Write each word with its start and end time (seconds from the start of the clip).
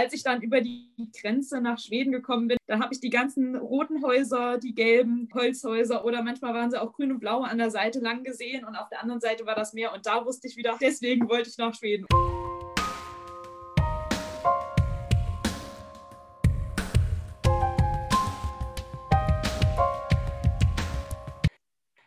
als 0.00 0.14
ich 0.14 0.22
dann 0.22 0.40
über 0.40 0.62
die 0.62 0.88
Grenze 1.20 1.60
nach 1.60 1.78
Schweden 1.78 2.10
gekommen 2.10 2.48
bin, 2.48 2.56
da 2.66 2.80
habe 2.80 2.94
ich 2.94 3.00
die 3.00 3.10
ganzen 3.10 3.54
roten 3.54 4.02
Häuser, 4.02 4.56
die 4.56 4.74
gelben 4.74 5.28
Holzhäuser 5.34 6.06
oder 6.06 6.22
manchmal 6.22 6.54
waren 6.54 6.70
sie 6.70 6.80
auch 6.80 6.94
grün 6.94 7.12
und 7.12 7.20
blau 7.20 7.42
an 7.42 7.58
der 7.58 7.70
Seite 7.70 8.00
lang 8.00 8.24
gesehen 8.24 8.64
und 8.64 8.76
auf 8.76 8.88
der 8.88 9.02
anderen 9.02 9.20
Seite 9.20 9.44
war 9.44 9.54
das 9.54 9.74
Meer 9.74 9.92
und 9.92 10.06
da 10.06 10.24
wusste 10.24 10.48
ich 10.48 10.56
wieder, 10.56 10.78
deswegen 10.80 11.28
wollte 11.28 11.50
ich 11.50 11.58
nach 11.58 11.74
Schweden. 11.74 12.06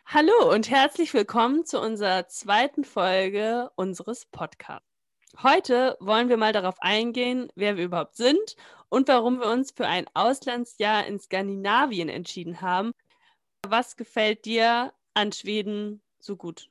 Hallo 0.06 0.52
und 0.52 0.68
herzlich 0.68 1.14
willkommen 1.14 1.64
zu 1.64 1.80
unserer 1.80 2.26
zweiten 2.26 2.82
Folge 2.82 3.70
unseres 3.76 4.26
Podcasts. 4.26 4.93
Heute 5.42 5.96
wollen 6.00 6.28
wir 6.28 6.36
mal 6.36 6.52
darauf 6.52 6.76
eingehen, 6.80 7.48
wer 7.56 7.76
wir 7.76 7.84
überhaupt 7.84 8.16
sind 8.16 8.56
und 8.88 9.08
warum 9.08 9.40
wir 9.40 9.46
uns 9.46 9.72
für 9.72 9.86
ein 9.86 10.06
Auslandsjahr 10.14 11.06
in 11.06 11.18
Skandinavien 11.18 12.08
entschieden 12.08 12.60
haben. 12.60 12.92
Was 13.66 13.96
gefällt 13.96 14.44
dir 14.44 14.92
an 15.14 15.32
Schweden 15.32 16.02
so 16.20 16.36
gut? 16.36 16.70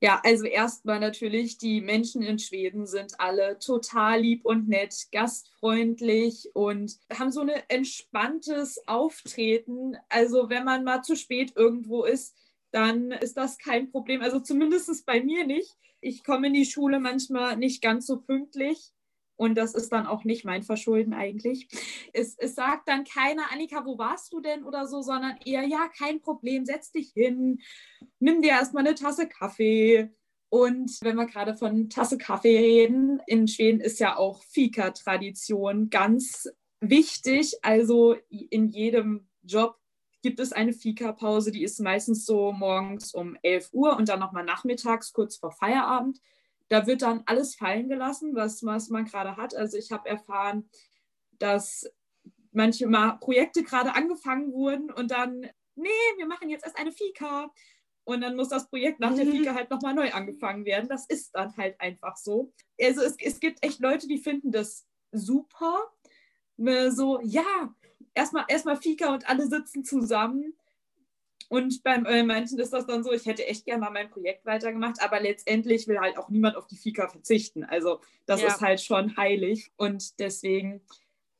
Ja, 0.00 0.20
also 0.24 0.44
erstmal 0.46 1.00
natürlich, 1.00 1.58
die 1.58 1.80
Menschen 1.80 2.22
in 2.22 2.38
Schweden 2.38 2.86
sind 2.86 3.18
alle 3.18 3.58
total 3.58 4.20
lieb 4.20 4.46
und 4.46 4.68
nett, 4.68 4.94
gastfreundlich 5.10 6.48
und 6.54 6.96
haben 7.12 7.32
so 7.32 7.40
ein 7.40 7.48
entspanntes 7.48 8.86
Auftreten. 8.86 9.96
Also 10.08 10.48
wenn 10.50 10.64
man 10.64 10.84
mal 10.84 11.02
zu 11.02 11.16
spät 11.16 11.52
irgendwo 11.56 12.04
ist, 12.04 12.36
dann 12.70 13.10
ist 13.10 13.36
das 13.36 13.58
kein 13.58 13.90
Problem. 13.90 14.22
Also 14.22 14.38
zumindest 14.38 15.04
bei 15.04 15.20
mir 15.20 15.44
nicht. 15.44 15.76
Ich 16.00 16.24
komme 16.24 16.48
in 16.48 16.54
die 16.54 16.64
Schule 16.64 17.00
manchmal 17.00 17.56
nicht 17.56 17.82
ganz 17.82 18.06
so 18.06 18.20
pünktlich. 18.20 18.92
Und 19.38 19.54
das 19.54 19.74
ist 19.74 19.92
dann 19.92 20.06
auch 20.06 20.24
nicht 20.24 20.44
mein 20.44 20.64
Verschulden 20.64 21.14
eigentlich. 21.14 21.68
Es, 22.12 22.36
es 22.38 22.56
sagt 22.56 22.88
dann 22.88 23.04
keiner, 23.04 23.52
Annika, 23.52 23.86
wo 23.86 23.96
warst 23.96 24.32
du 24.32 24.40
denn 24.40 24.64
oder 24.64 24.88
so, 24.88 25.00
sondern 25.00 25.36
eher, 25.44 25.62
ja, 25.62 25.88
kein 25.96 26.20
Problem, 26.20 26.66
setz 26.66 26.90
dich 26.90 27.12
hin, 27.12 27.60
nimm 28.18 28.42
dir 28.42 28.50
erstmal 28.50 28.84
eine 28.84 28.96
Tasse 28.96 29.28
Kaffee. 29.28 30.10
Und 30.50 30.98
wenn 31.02 31.14
wir 31.14 31.26
gerade 31.26 31.56
von 31.56 31.88
Tasse 31.88 32.18
Kaffee 32.18 32.58
reden, 32.58 33.20
in 33.26 33.46
Schweden 33.46 33.80
ist 33.80 34.00
ja 34.00 34.16
auch 34.16 34.42
Fika-Tradition 34.42 35.88
ganz 35.88 36.48
wichtig. 36.80 37.54
Also 37.62 38.16
in 38.28 38.66
jedem 38.66 39.28
Job 39.42 39.78
gibt 40.22 40.40
es 40.40 40.52
eine 40.52 40.72
Fika-Pause, 40.72 41.52
die 41.52 41.62
ist 41.62 41.80
meistens 41.80 42.26
so 42.26 42.52
morgens 42.52 43.14
um 43.14 43.36
11 43.42 43.70
Uhr 43.72 43.96
und 43.96 44.08
dann 44.08 44.20
nochmal 44.20 44.44
nachmittags 44.44 45.12
kurz 45.12 45.36
vor 45.36 45.52
Feierabend. 45.52 46.20
Da 46.68 46.86
wird 46.86 47.02
dann 47.02 47.22
alles 47.26 47.54
fallen 47.54 47.88
gelassen, 47.88 48.34
was, 48.34 48.64
was 48.64 48.90
man 48.90 49.04
gerade 49.04 49.36
hat. 49.36 49.54
Also 49.54 49.78
ich 49.78 49.90
habe 49.90 50.08
erfahren, 50.08 50.68
dass 51.38 51.90
manche 52.52 52.86
mal 52.86 53.12
Projekte 53.18 53.62
gerade 53.62 53.94
angefangen 53.94 54.52
wurden 54.52 54.90
und 54.90 55.10
dann, 55.10 55.40
nee, 55.76 55.88
wir 56.16 56.26
machen 56.26 56.50
jetzt 56.50 56.64
erst 56.64 56.78
eine 56.78 56.92
Fika. 56.92 57.50
Und 58.04 58.22
dann 58.22 58.36
muss 58.36 58.48
das 58.48 58.70
Projekt 58.70 59.00
nach 59.00 59.14
der 59.14 59.26
mhm. 59.26 59.32
Fika 59.32 59.54
halt 59.54 59.70
nochmal 59.70 59.94
neu 59.94 60.10
angefangen 60.12 60.64
werden. 60.64 60.88
Das 60.88 61.06
ist 61.06 61.34
dann 61.34 61.54
halt 61.58 61.78
einfach 61.78 62.16
so. 62.16 62.52
Also 62.80 63.02
es, 63.02 63.16
es 63.20 63.38
gibt 63.38 63.62
echt 63.62 63.80
Leute, 63.80 64.08
die 64.08 64.16
finden 64.16 64.50
das 64.50 64.86
super. 65.12 65.92
So, 66.56 67.20
ja, 67.22 67.74
erstmal 68.18 68.44
erstmal 68.48 68.76
Fika 68.76 69.12
und 69.14 69.28
alle 69.28 69.46
sitzen 69.46 69.84
zusammen. 69.84 70.54
Und 71.48 71.82
beim 71.82 72.04
äh, 72.04 72.22
manchen 72.22 72.58
ist 72.58 72.74
das 72.74 72.86
dann 72.86 73.02
so, 73.02 73.12
ich 73.12 73.24
hätte 73.24 73.46
echt 73.46 73.64
gerne 73.64 73.80
mal 73.80 73.90
mein 73.90 74.10
Projekt 74.10 74.44
weitergemacht, 74.44 75.00
aber 75.02 75.20
letztendlich 75.20 75.88
will 75.88 75.98
halt 75.98 76.18
auch 76.18 76.28
niemand 76.28 76.56
auf 76.56 76.66
die 76.66 76.76
Fika 76.76 77.08
verzichten. 77.08 77.64
Also 77.64 78.00
das 78.26 78.42
ja. 78.42 78.48
ist 78.48 78.60
halt 78.60 78.82
schon 78.82 79.16
heilig. 79.16 79.72
Und 79.76 80.18
deswegen 80.18 80.82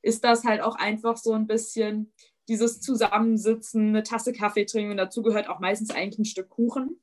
ist 0.00 0.24
das 0.24 0.44
halt 0.44 0.62
auch 0.62 0.76
einfach 0.76 1.18
so 1.18 1.34
ein 1.34 1.46
bisschen 1.46 2.10
dieses 2.48 2.80
Zusammensitzen, 2.80 3.88
eine 3.88 4.02
Tasse 4.02 4.32
Kaffee 4.32 4.64
trinken 4.64 4.92
und 4.92 4.96
dazu 4.96 5.22
gehört 5.22 5.50
auch 5.50 5.58
meistens 5.58 5.90
eigentlich 5.90 6.20
ein 6.20 6.24
Stück 6.24 6.48
Kuchen. 6.48 6.98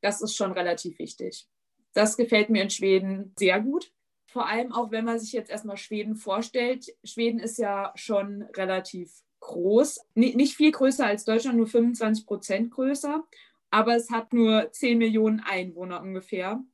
Das 0.00 0.22
ist 0.22 0.36
schon 0.36 0.52
relativ 0.52 1.00
wichtig. 1.00 1.48
Das 1.94 2.16
gefällt 2.16 2.50
mir 2.50 2.62
in 2.62 2.70
Schweden 2.70 3.34
sehr 3.36 3.58
gut. 3.60 3.90
Vor 4.32 4.48
allem 4.48 4.72
auch, 4.72 4.90
wenn 4.90 5.04
man 5.04 5.18
sich 5.18 5.34
jetzt 5.34 5.50
erstmal 5.50 5.76
Schweden 5.76 6.16
vorstellt. 6.16 6.86
Schweden 7.04 7.38
ist 7.38 7.58
ja 7.58 7.92
schon 7.96 8.40
relativ 8.56 9.12
groß. 9.40 10.06
nicht 10.14 10.56
viel 10.56 10.72
größer 10.72 11.04
als 11.04 11.26
Deutschland, 11.26 11.58
nur 11.58 11.66
25 11.66 12.24
Prozent 12.24 12.70
größer. 12.70 13.22
Aber 13.70 13.94
es 13.94 14.10
hat 14.10 14.32
nur 14.32 14.72
10 14.72 14.96
Millionen 14.96 15.40
Einwohner 15.40 16.00
ungefähr. 16.00 16.64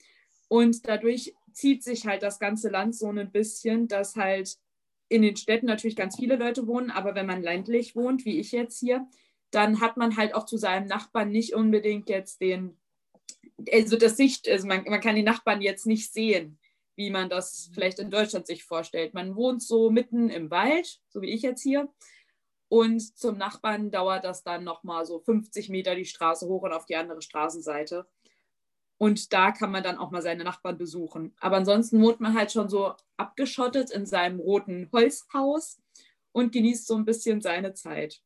Und 0.47 0.87
dadurch 0.87 1.35
zieht 1.51 1.83
sich 1.83 2.07
halt 2.07 2.23
das 2.23 2.39
ganze 2.39 2.69
Land 2.69 2.95
so 2.95 3.09
ein 3.09 3.33
bisschen, 3.33 3.89
dass 3.89 4.15
halt 4.15 4.57
in 5.09 5.23
den 5.23 5.37
Städten 5.37 5.67
natürlich 5.67 5.97
ganz 5.97 6.15
viele 6.15 6.37
Leute 6.37 6.69
wohnen, 6.69 6.93
aber 6.93 7.17
wenn 7.17 7.27
man 7.27 7.43
ländlich 7.43 7.97
wohnt, 7.97 8.25
wie 8.25 8.39
ich 8.39 8.53
jetzt 8.53 8.79
hier, 8.79 9.09
dann 9.51 9.81
hat 9.81 9.97
man 9.97 10.17
halt 10.17 10.33
auch 10.33 10.45
zu 10.45 10.59
seinem 10.59 10.87
Nachbarn 10.87 11.31
nicht 11.31 11.55
unbedingt 11.55 12.09
jetzt 12.09 12.41
den, 12.41 12.77
also 13.73 13.97
das 13.97 14.17
Sicht, 14.17 14.49
also 14.49 14.69
man, 14.69 14.85
man 14.85 15.01
kann 15.01 15.17
die 15.17 15.23
Nachbarn 15.25 15.61
jetzt 15.61 15.87
nicht 15.87 16.13
sehen 16.13 16.59
wie 16.99 17.11
man 17.11 17.31
das 17.31 17.71
vielleicht 17.73 18.01
in 18.01 18.11
Deutschland 18.11 18.49
sich 18.49 18.65
vorstellt. 18.65 19.15
Man 19.15 19.37
wohnt 19.37 19.63
so 19.63 19.89
mitten 19.89 20.31
im 20.31 20.51
Wald, 20.51 21.01
so 21.09 21.23
wie 21.23 21.31
ich 21.31 21.43
jetzt 21.43 21.63
hier. 21.63 21.89
Und 22.69 23.17
zum 23.17 23.39
Nachbarn 23.39 23.93
dauert 23.93 24.25
das 24.25 24.43
dann 24.43 24.65
nochmal 24.65 25.07
so 25.07 25.21
50 25.21 25.69
Meter 25.69 25.95
die 25.95 26.05
Straße 26.05 26.47
hoch 26.49 26.63
und 26.63 26.73
auf 26.73 26.87
die 26.87 26.97
andere 26.97 27.23
Straßenseite. 27.23 28.07
Und 28.99 29.33
da 29.33 29.53
kann 29.53 29.71
man 29.71 29.85
dann 29.85 29.97
auch 29.97 30.11
mal 30.11 30.23
seine 30.23 30.43
Nachbarn 30.43 30.77
besuchen. 30.77 31.37
Aber 31.39 31.57
ansonsten 31.57 32.03
wohnt 32.03 32.19
man 32.19 32.35
halt 32.35 32.51
schon 32.51 32.69
so 32.69 32.95
abgeschottet 33.17 33.93
in 33.93 34.05
seinem 34.05 34.41
roten 34.41 34.91
Holzhaus 34.93 35.81
und 36.33 36.53
genießt 36.53 36.89
so 36.89 36.97
ein 36.97 37.05
bisschen 37.05 37.41
seine 37.41 37.75
Zeit. 37.75 38.21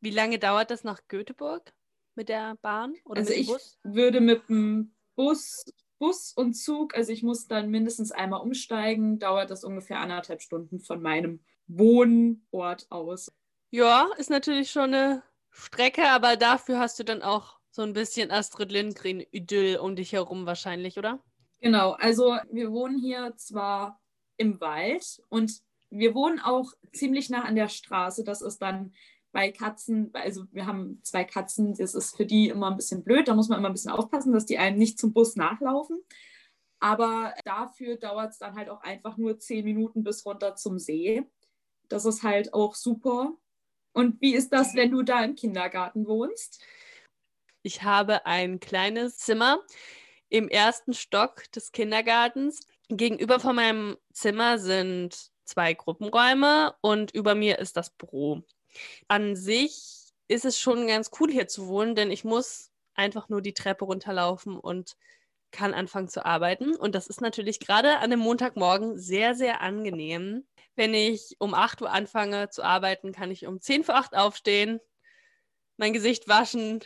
Wie 0.00 0.10
lange 0.10 0.38
dauert 0.38 0.70
das 0.70 0.84
nach 0.84 1.00
Göteborg 1.08 1.74
mit 2.14 2.28
der 2.28 2.54
Bahn 2.62 2.94
oder 3.04 3.22
also 3.22 3.32
mit 3.32 3.40
dem 3.40 3.46
Bus? 3.46 3.78
Ich 3.82 3.94
würde 3.94 4.20
mit 4.20 4.48
dem 4.48 4.94
Bus 5.16 5.64
Bus 6.02 6.32
und 6.32 6.54
Zug, 6.54 6.96
also 6.96 7.12
ich 7.12 7.22
muss 7.22 7.46
dann 7.46 7.70
mindestens 7.70 8.10
einmal 8.10 8.40
umsteigen, 8.40 9.20
dauert 9.20 9.52
das 9.52 9.62
ungefähr 9.62 10.00
anderthalb 10.00 10.42
Stunden 10.42 10.80
von 10.80 11.00
meinem 11.00 11.44
Wohnort 11.68 12.88
aus. 12.90 13.30
Ja, 13.70 14.08
ist 14.18 14.28
natürlich 14.28 14.72
schon 14.72 14.94
eine 14.94 15.22
Strecke, 15.50 16.08
aber 16.08 16.36
dafür 16.36 16.80
hast 16.80 16.98
du 16.98 17.04
dann 17.04 17.22
auch 17.22 17.60
so 17.70 17.82
ein 17.82 17.92
bisschen 17.92 18.32
Astrid 18.32 18.72
Lindgren-Idyll 18.72 19.76
um 19.76 19.94
dich 19.94 20.12
herum 20.12 20.44
wahrscheinlich, 20.44 20.98
oder? 20.98 21.22
Genau, 21.60 21.92
also 21.92 22.36
wir 22.50 22.72
wohnen 22.72 22.98
hier 22.98 23.34
zwar 23.36 24.02
im 24.38 24.60
Wald 24.60 25.22
und 25.28 25.52
wir 25.88 26.16
wohnen 26.16 26.40
auch 26.40 26.72
ziemlich 26.92 27.30
nah 27.30 27.44
an 27.44 27.54
der 27.54 27.68
Straße. 27.68 28.24
Das 28.24 28.42
ist 28.42 28.58
dann 28.58 28.92
bei 29.32 29.50
Katzen, 29.50 30.10
also 30.12 30.44
wir 30.52 30.66
haben 30.66 31.00
zwei 31.02 31.24
Katzen, 31.24 31.74
das 31.74 31.94
ist 31.94 32.16
für 32.16 32.26
die 32.26 32.48
immer 32.48 32.70
ein 32.70 32.76
bisschen 32.76 33.02
blöd, 33.02 33.26
da 33.26 33.34
muss 33.34 33.48
man 33.48 33.58
immer 33.58 33.68
ein 33.68 33.74
bisschen 33.74 33.90
aufpassen, 33.90 34.32
dass 34.32 34.46
die 34.46 34.58
einem 34.58 34.78
nicht 34.78 34.98
zum 34.98 35.12
Bus 35.12 35.36
nachlaufen. 35.36 36.02
Aber 36.80 37.34
dafür 37.44 37.96
dauert 37.96 38.32
es 38.32 38.38
dann 38.38 38.56
halt 38.56 38.68
auch 38.68 38.82
einfach 38.82 39.16
nur 39.16 39.38
zehn 39.38 39.64
Minuten 39.64 40.02
bis 40.02 40.26
runter 40.26 40.56
zum 40.56 40.78
See. 40.78 41.24
Das 41.88 42.04
ist 42.04 42.22
halt 42.22 42.52
auch 42.54 42.74
super. 42.74 43.36
Und 43.92 44.20
wie 44.20 44.34
ist 44.34 44.52
das, 44.52 44.74
wenn 44.74 44.90
du 44.90 45.02
da 45.02 45.22
im 45.22 45.34
Kindergarten 45.34 46.06
wohnst? 46.06 46.62
Ich 47.62 47.82
habe 47.82 48.26
ein 48.26 48.58
kleines 48.58 49.16
Zimmer 49.18 49.60
im 50.28 50.48
ersten 50.48 50.92
Stock 50.92 51.50
des 51.52 51.72
Kindergartens. 51.72 52.66
Gegenüber 52.88 53.38
von 53.38 53.54
meinem 53.54 53.96
Zimmer 54.12 54.58
sind 54.58 55.30
zwei 55.44 55.74
Gruppenräume 55.74 56.74
und 56.80 57.12
über 57.12 57.34
mir 57.34 57.58
ist 57.58 57.76
das 57.76 57.90
Büro. 57.90 58.42
An 59.08 59.36
sich 59.36 60.12
ist 60.28 60.44
es 60.44 60.58
schon 60.58 60.86
ganz 60.86 61.10
cool 61.20 61.30
hier 61.30 61.48
zu 61.48 61.66
wohnen, 61.66 61.94
denn 61.94 62.10
ich 62.10 62.24
muss 62.24 62.70
einfach 62.94 63.28
nur 63.28 63.42
die 63.42 63.54
Treppe 63.54 63.84
runterlaufen 63.84 64.58
und 64.58 64.96
kann 65.50 65.74
anfangen 65.74 66.08
zu 66.08 66.24
arbeiten. 66.24 66.74
Und 66.74 66.94
das 66.94 67.06
ist 67.06 67.20
natürlich 67.20 67.60
gerade 67.60 67.96
an 67.96 68.04
einem 68.04 68.20
Montagmorgen 68.20 68.98
sehr, 68.98 69.34
sehr 69.34 69.60
angenehm. 69.60 70.46
Wenn 70.74 70.94
ich 70.94 71.36
um 71.38 71.54
8 71.54 71.82
Uhr 71.82 71.90
anfange 71.90 72.48
zu 72.48 72.62
arbeiten, 72.62 73.12
kann 73.12 73.30
ich 73.30 73.46
um 73.46 73.60
10 73.60 73.84
vor 73.84 73.96
8 73.96 74.16
aufstehen, 74.16 74.80
mein 75.76 75.92
Gesicht 75.92 76.28
waschen 76.28 76.80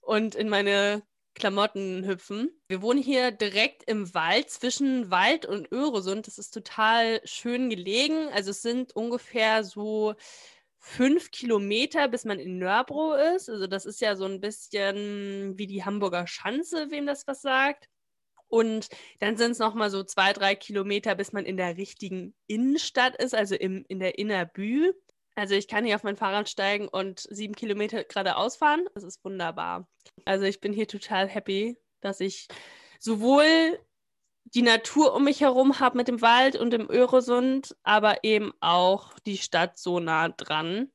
und 0.00 0.34
in 0.34 0.48
meine 0.48 1.02
Klamotten 1.34 2.04
hüpfen. 2.04 2.50
Wir 2.66 2.82
wohnen 2.82 3.00
hier 3.00 3.30
direkt 3.30 3.84
im 3.84 4.12
Wald 4.12 4.50
zwischen 4.50 5.10
Wald 5.10 5.46
und 5.46 5.70
Öresund. 5.70 6.26
Das 6.26 6.38
ist 6.38 6.50
total 6.50 7.20
schön 7.24 7.70
gelegen. 7.70 8.28
Also 8.32 8.50
es 8.50 8.62
sind 8.62 8.96
ungefähr 8.96 9.62
so 9.62 10.14
fünf 10.78 11.30
Kilometer, 11.30 12.08
bis 12.08 12.24
man 12.24 12.38
in 12.38 12.58
Nörbro 12.58 13.14
ist. 13.14 13.48
Also 13.48 13.66
das 13.66 13.86
ist 13.86 14.00
ja 14.00 14.16
so 14.16 14.24
ein 14.24 14.40
bisschen 14.40 15.58
wie 15.58 15.66
die 15.66 15.84
Hamburger 15.84 16.26
Schanze, 16.26 16.90
wem 16.90 17.06
das 17.06 17.26
was 17.26 17.42
sagt. 17.42 17.88
Und 18.48 18.88
dann 19.20 19.36
sind 19.36 19.52
es 19.52 19.58
nochmal 19.58 19.90
so 19.90 20.02
zwei, 20.02 20.32
drei 20.32 20.54
Kilometer, 20.54 21.14
bis 21.14 21.32
man 21.32 21.44
in 21.44 21.56
der 21.56 21.76
richtigen 21.76 22.34
Innenstadt 22.46 23.16
ist, 23.16 23.34
also 23.34 23.54
im, 23.54 23.84
in 23.88 24.00
der 24.00 24.18
Innerbü. 24.18 24.92
Also 25.34 25.54
ich 25.54 25.68
kann 25.68 25.84
hier 25.84 25.94
auf 25.94 26.02
mein 26.02 26.16
Fahrrad 26.16 26.48
steigen 26.48 26.88
und 26.88 27.20
sieben 27.20 27.54
Kilometer 27.54 28.02
geradeaus 28.04 28.56
fahren. 28.56 28.86
Das 28.94 29.04
ist 29.04 29.22
wunderbar. 29.24 29.86
Also 30.24 30.46
ich 30.46 30.60
bin 30.60 30.72
hier 30.72 30.88
total 30.88 31.28
happy, 31.28 31.78
dass 32.00 32.20
ich 32.20 32.48
sowohl 32.98 33.78
die 34.54 34.62
Natur 34.62 35.14
um 35.14 35.24
mich 35.24 35.40
herum 35.40 35.80
habe 35.80 35.96
mit 35.96 36.08
dem 36.08 36.22
Wald 36.22 36.56
und 36.56 36.70
dem 36.70 36.88
Öresund, 36.90 37.76
aber 37.82 38.24
eben 38.24 38.52
auch 38.60 39.18
die 39.26 39.38
Stadt 39.38 39.78
so 39.78 40.00
nah 40.00 40.28
dran. 40.28 40.90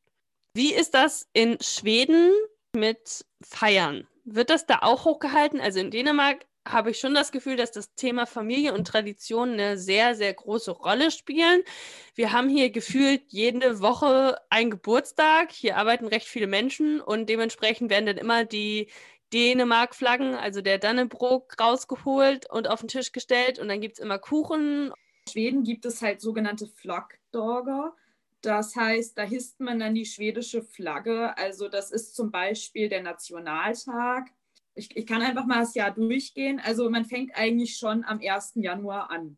Wie 0.53 0.73
ist 0.73 0.93
das 0.93 1.27
in 1.33 1.57
Schweden 1.61 2.31
mit 2.75 3.25
Feiern? 3.43 4.07
Wird 4.23 4.49
das 4.49 4.65
da 4.65 4.79
auch 4.81 5.05
hochgehalten? 5.05 5.59
Also 5.59 5.79
in 5.79 5.91
Dänemark 5.91 6.45
habe 6.67 6.91
ich 6.91 6.99
schon 6.99 7.13
das 7.13 7.31
Gefühl, 7.31 7.57
dass 7.57 7.71
das 7.71 7.93
Thema 7.95 8.25
Familie 8.25 8.73
und 8.73 8.87
Tradition 8.87 9.53
eine 9.53 9.77
sehr, 9.77 10.15
sehr 10.15 10.33
große 10.33 10.71
Rolle 10.71 11.11
spielen. 11.11 11.61
Wir 12.15 12.31
haben 12.31 12.47
hier 12.47 12.69
gefühlt 12.69 13.23
jede 13.27 13.81
Woche 13.81 14.37
einen 14.49 14.71
Geburtstag. 14.71 15.51
Hier 15.51 15.77
arbeiten 15.77 16.07
recht 16.07 16.27
viele 16.27 16.47
Menschen 16.47 17.01
und 17.01 17.27
dementsprechend 17.27 17.89
werden 17.89 18.05
dann 18.05 18.17
immer 18.17 18.45
die 18.45 18.89
Dänemark-Flaggen, 19.33 20.35
also 20.35 20.61
der 20.61 20.77
Dannebrook, 20.77 21.59
rausgeholt 21.59 22.49
und 22.51 22.69
auf 22.69 22.81
den 22.81 22.87
Tisch 22.87 23.11
gestellt 23.11 23.59
und 23.59 23.67
dann 23.67 23.81
gibt 23.81 23.97
es 23.97 24.03
immer 24.03 24.19
Kuchen. 24.19 24.87
In 25.25 25.31
Schweden 25.31 25.63
gibt 25.63 25.85
es 25.85 26.01
halt 26.01 26.21
sogenannte 26.21 26.67
Flaggdager. 26.67 27.95
Das 28.41 28.75
heißt, 28.75 29.17
da 29.17 29.23
hisst 29.23 29.59
man 29.61 29.79
dann 29.79 29.95
die 29.95 30.05
schwedische 30.05 30.61
Flagge. 30.61 31.37
Also 31.37 31.69
das 31.69 31.91
ist 31.91 32.13
zum 32.15 32.29
Beispiel 32.29 32.89
der 32.89 33.01
Nationaltag. 33.01 34.31
Ich, 34.75 34.95
ich 34.95 35.05
kann 35.07 35.21
einfach 35.21 35.45
mal 35.45 35.61
das 35.61 35.75
Jahr 35.75 35.91
durchgehen. 35.91 36.59
Also 36.59 36.89
man 36.89 37.05
fängt 37.05 37.35
eigentlich 37.35 37.77
schon 37.77 38.03
am 38.03 38.19
1. 38.19 38.53
Januar 38.55 39.09
an 39.09 39.37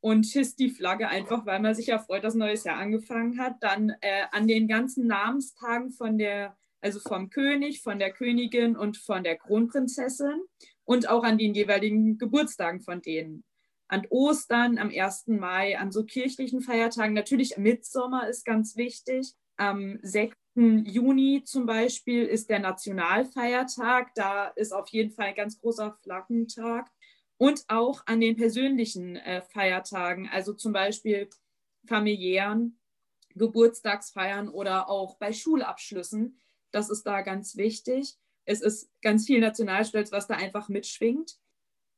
und 0.00 0.26
hisst 0.26 0.58
die 0.58 0.70
Flagge 0.70 1.08
einfach, 1.08 1.46
weil 1.46 1.60
man 1.60 1.74
sich 1.74 1.86
ja 1.86 1.98
freut, 1.98 2.24
dass 2.24 2.34
ein 2.34 2.40
neues 2.40 2.64
Jahr 2.64 2.76
angefangen 2.76 3.40
hat. 3.40 3.54
Dann 3.60 3.90
äh, 4.00 4.24
an 4.30 4.46
den 4.46 4.68
ganzen 4.68 5.06
Namenstagen 5.06 5.90
von 5.90 6.18
der 6.18 6.56
also 6.86 7.00
vom 7.00 7.30
König, 7.30 7.82
von 7.82 7.98
der 7.98 8.12
Königin 8.12 8.76
und 8.76 8.96
von 8.96 9.24
der 9.24 9.36
Kronprinzessin 9.36 10.40
und 10.84 11.08
auch 11.08 11.24
an 11.24 11.36
den 11.36 11.52
jeweiligen 11.52 12.16
Geburtstagen 12.16 12.80
von 12.80 13.02
denen. 13.02 13.42
An 13.88 14.06
Ostern, 14.08 14.78
am 14.78 14.92
1. 14.94 15.26
Mai, 15.26 15.76
an 15.76 15.90
so 15.90 16.04
kirchlichen 16.04 16.60
Feiertagen. 16.60 17.12
Natürlich 17.12 17.56
Mitsommer 17.56 18.28
ist 18.28 18.44
ganz 18.44 18.76
wichtig. 18.76 19.32
Am 19.56 19.98
6. 20.00 20.36
Juni 20.54 21.42
zum 21.44 21.66
Beispiel 21.66 22.24
ist 22.24 22.50
der 22.50 22.60
Nationalfeiertag. 22.60 24.14
Da 24.14 24.46
ist 24.54 24.72
auf 24.72 24.88
jeden 24.90 25.10
Fall 25.10 25.26
ein 25.26 25.34
ganz 25.34 25.58
großer 25.58 25.98
Flaggentag. 26.04 26.88
Und 27.36 27.64
auch 27.66 28.02
an 28.06 28.20
den 28.20 28.36
persönlichen 28.36 29.16
äh, 29.16 29.42
Feiertagen, 29.42 30.28
also 30.28 30.52
zum 30.52 30.72
Beispiel 30.72 31.28
familiären 31.84 32.78
Geburtstagsfeiern 33.34 34.48
oder 34.48 34.88
auch 34.88 35.18
bei 35.18 35.32
Schulabschlüssen 35.32 36.38
das 36.70 36.90
ist 36.90 37.04
da 37.04 37.22
ganz 37.22 37.56
wichtig. 37.56 38.16
Es 38.44 38.60
ist 38.60 38.90
ganz 39.02 39.26
viel 39.26 39.40
Nationalstolz, 39.40 40.12
was 40.12 40.26
da 40.26 40.34
einfach 40.34 40.68
mitschwingt. 40.68 41.36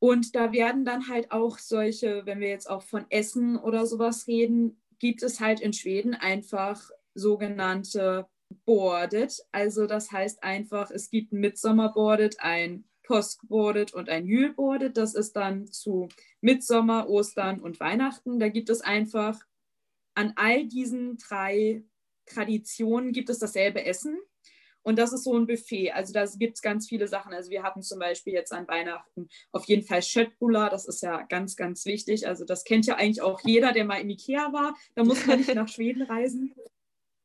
Und 0.00 0.34
da 0.34 0.52
werden 0.52 0.84
dann 0.84 1.08
halt 1.08 1.32
auch 1.32 1.58
solche, 1.58 2.24
wenn 2.24 2.40
wir 2.40 2.48
jetzt 2.48 2.70
auch 2.70 2.82
von 2.82 3.06
Essen 3.10 3.56
oder 3.56 3.86
sowas 3.86 4.26
reden, 4.26 4.80
gibt 4.98 5.22
es 5.22 5.40
halt 5.40 5.60
in 5.60 5.72
Schweden 5.72 6.14
einfach 6.14 6.90
sogenannte 7.14 8.28
Boardet. 8.64 9.44
Also 9.52 9.86
das 9.86 10.12
heißt 10.12 10.42
einfach, 10.42 10.90
es 10.90 11.10
gibt 11.10 11.32
ein 11.32 11.40
Mitsommerboardet, 11.40 12.40
ein 12.40 12.84
Postboardet 13.02 13.92
und 13.92 14.08
ein 14.08 14.26
Jülboardet. 14.26 14.96
Das 14.96 15.14
ist 15.14 15.34
dann 15.34 15.66
zu 15.66 16.08
Mitsommer, 16.40 17.08
Ostern 17.08 17.60
und 17.60 17.80
Weihnachten. 17.80 18.38
Da 18.38 18.48
gibt 18.48 18.70
es 18.70 18.80
einfach 18.80 19.40
an 20.14 20.32
all 20.36 20.66
diesen 20.66 21.16
drei 21.16 21.84
Traditionen 22.26 23.12
gibt 23.12 23.30
es 23.30 23.38
dasselbe 23.38 23.84
Essen. 23.84 24.18
Und 24.88 24.98
das 24.98 25.12
ist 25.12 25.24
so 25.24 25.36
ein 25.36 25.46
Buffet. 25.46 25.92
Also 25.92 26.14
da 26.14 26.24
gibt 26.24 26.54
es 26.54 26.62
ganz 26.62 26.88
viele 26.88 27.08
Sachen. 27.08 27.34
Also 27.34 27.50
wir 27.50 27.62
hatten 27.62 27.82
zum 27.82 27.98
Beispiel 27.98 28.32
jetzt 28.32 28.54
an 28.54 28.66
Weihnachten 28.68 29.28
auf 29.52 29.66
jeden 29.66 29.82
Fall 29.82 30.00
Schöttbula. 30.00 30.70
Das 30.70 30.88
ist 30.88 31.02
ja 31.02 31.24
ganz, 31.24 31.56
ganz 31.56 31.84
wichtig. 31.84 32.26
Also 32.26 32.46
das 32.46 32.64
kennt 32.64 32.86
ja 32.86 32.96
eigentlich 32.96 33.20
auch 33.20 33.42
jeder, 33.44 33.72
der 33.72 33.84
mal 33.84 34.00
in 34.00 34.08
Ikea 34.08 34.50
war. 34.54 34.74
Da 34.94 35.04
muss 35.04 35.26
man 35.26 35.40
nicht 35.40 35.54
nach 35.54 35.68
Schweden 35.68 36.00
reisen. 36.00 36.54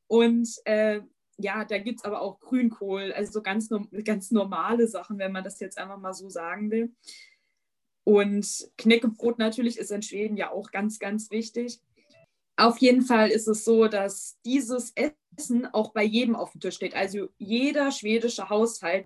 Und 0.07 0.49
äh, 0.65 0.99
ja, 1.37 1.63
da 1.63 1.77
gibt 1.77 1.99
es 1.99 2.03
aber 2.03 2.19
auch 2.19 2.41
Grünkohl. 2.41 3.13
Also 3.13 3.31
so 3.31 3.41
ganz, 3.41 3.69
ganz 4.03 4.31
normale 4.31 4.89
Sachen, 4.89 5.17
wenn 5.17 5.31
man 5.31 5.45
das 5.45 5.61
jetzt 5.61 5.77
einfach 5.77 5.99
mal 5.99 6.13
so 6.13 6.27
sagen 6.27 6.69
will. 6.69 6.93
Und 8.03 8.71
Knäckebrot 8.77 9.39
natürlich 9.39 9.77
ist 9.77 9.89
in 9.89 10.01
Schweden 10.01 10.35
ja 10.35 10.51
auch 10.51 10.69
ganz, 10.71 10.99
ganz 10.99 11.31
wichtig. 11.31 11.79
Auf 12.63 12.77
jeden 12.77 13.01
Fall 13.01 13.29
ist 13.29 13.49
es 13.49 13.65
so, 13.65 13.89
dass 13.89 14.37
dieses 14.45 14.93
Essen 14.95 15.65
auch 15.73 15.91
bei 15.91 16.03
jedem 16.03 16.33
auf 16.33 16.53
dem 16.53 16.61
Tisch 16.61 16.75
steht. 16.75 16.95
Also 16.95 17.27
jeder 17.37 17.91
schwedische 17.91 18.47
Haushalt, 18.47 19.05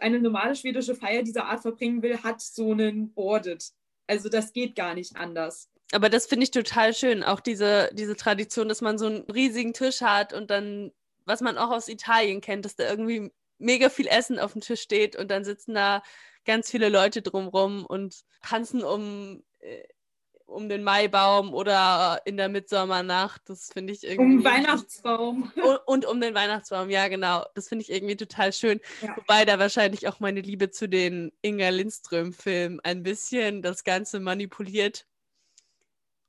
eine 0.00 0.18
normale 0.18 0.56
schwedische 0.56 0.96
Feier 0.96 1.22
dieser 1.22 1.44
Art 1.44 1.62
verbringen 1.62 2.02
will, 2.02 2.20
hat 2.24 2.40
so 2.40 2.72
einen 2.72 3.12
Audit. 3.14 3.70
Also 4.08 4.28
das 4.28 4.52
geht 4.52 4.74
gar 4.74 4.94
nicht 4.94 5.14
anders. 5.14 5.68
Aber 5.92 6.08
das 6.08 6.26
finde 6.26 6.44
ich 6.44 6.50
total 6.50 6.92
schön, 6.94 7.22
auch 7.22 7.38
diese, 7.38 7.90
diese 7.92 8.16
Tradition, 8.16 8.68
dass 8.68 8.80
man 8.80 8.98
so 8.98 9.06
einen 9.06 9.20
riesigen 9.30 9.72
Tisch 9.72 10.00
hat 10.00 10.32
und 10.32 10.50
dann, 10.50 10.90
was 11.26 11.40
man 11.40 11.58
auch 11.58 11.70
aus 11.70 11.86
Italien 11.86 12.40
kennt, 12.40 12.64
dass 12.64 12.74
da 12.74 12.90
irgendwie 12.90 13.30
mega 13.58 13.88
viel 13.88 14.08
Essen 14.08 14.40
auf 14.40 14.54
dem 14.54 14.62
Tisch 14.62 14.80
steht 14.80 15.14
und 15.14 15.30
dann 15.30 15.44
sitzen 15.44 15.74
da 15.74 16.02
ganz 16.44 16.72
viele 16.72 16.88
Leute 16.88 17.22
drumrum 17.22 17.86
und 17.86 18.24
tanzen 18.42 18.82
um 18.82 19.44
äh, 19.60 19.84
um 20.46 20.68
den 20.68 20.82
Maibaum 20.82 21.52
oder 21.52 22.20
in 22.24 22.36
der 22.36 22.48
Mitsommernacht. 22.48 23.42
Das 23.48 23.72
finde 23.72 23.92
ich 23.92 24.04
irgendwie. 24.04 24.36
Um 24.36 24.42
den 24.42 24.44
Weihnachtsbaum. 24.44 25.52
Und, 25.56 25.78
und, 25.86 26.06
um 26.06 26.20
den 26.20 26.34
Weihnachtsbaum, 26.34 26.88
ja, 26.90 27.08
genau. 27.08 27.44
Das 27.54 27.68
finde 27.68 27.82
ich 27.82 27.90
irgendwie 27.90 28.16
total 28.16 28.52
schön. 28.52 28.80
Ja. 29.02 29.16
Wobei 29.16 29.44
da 29.44 29.58
wahrscheinlich 29.58 30.08
auch 30.08 30.20
meine 30.20 30.40
Liebe 30.40 30.70
zu 30.70 30.88
den 30.88 31.32
Inga 31.42 31.68
Lindström-Filmen 31.70 32.80
ein 32.80 33.02
bisschen 33.02 33.62
das 33.62 33.84
Ganze 33.84 34.20
manipuliert. 34.20 35.06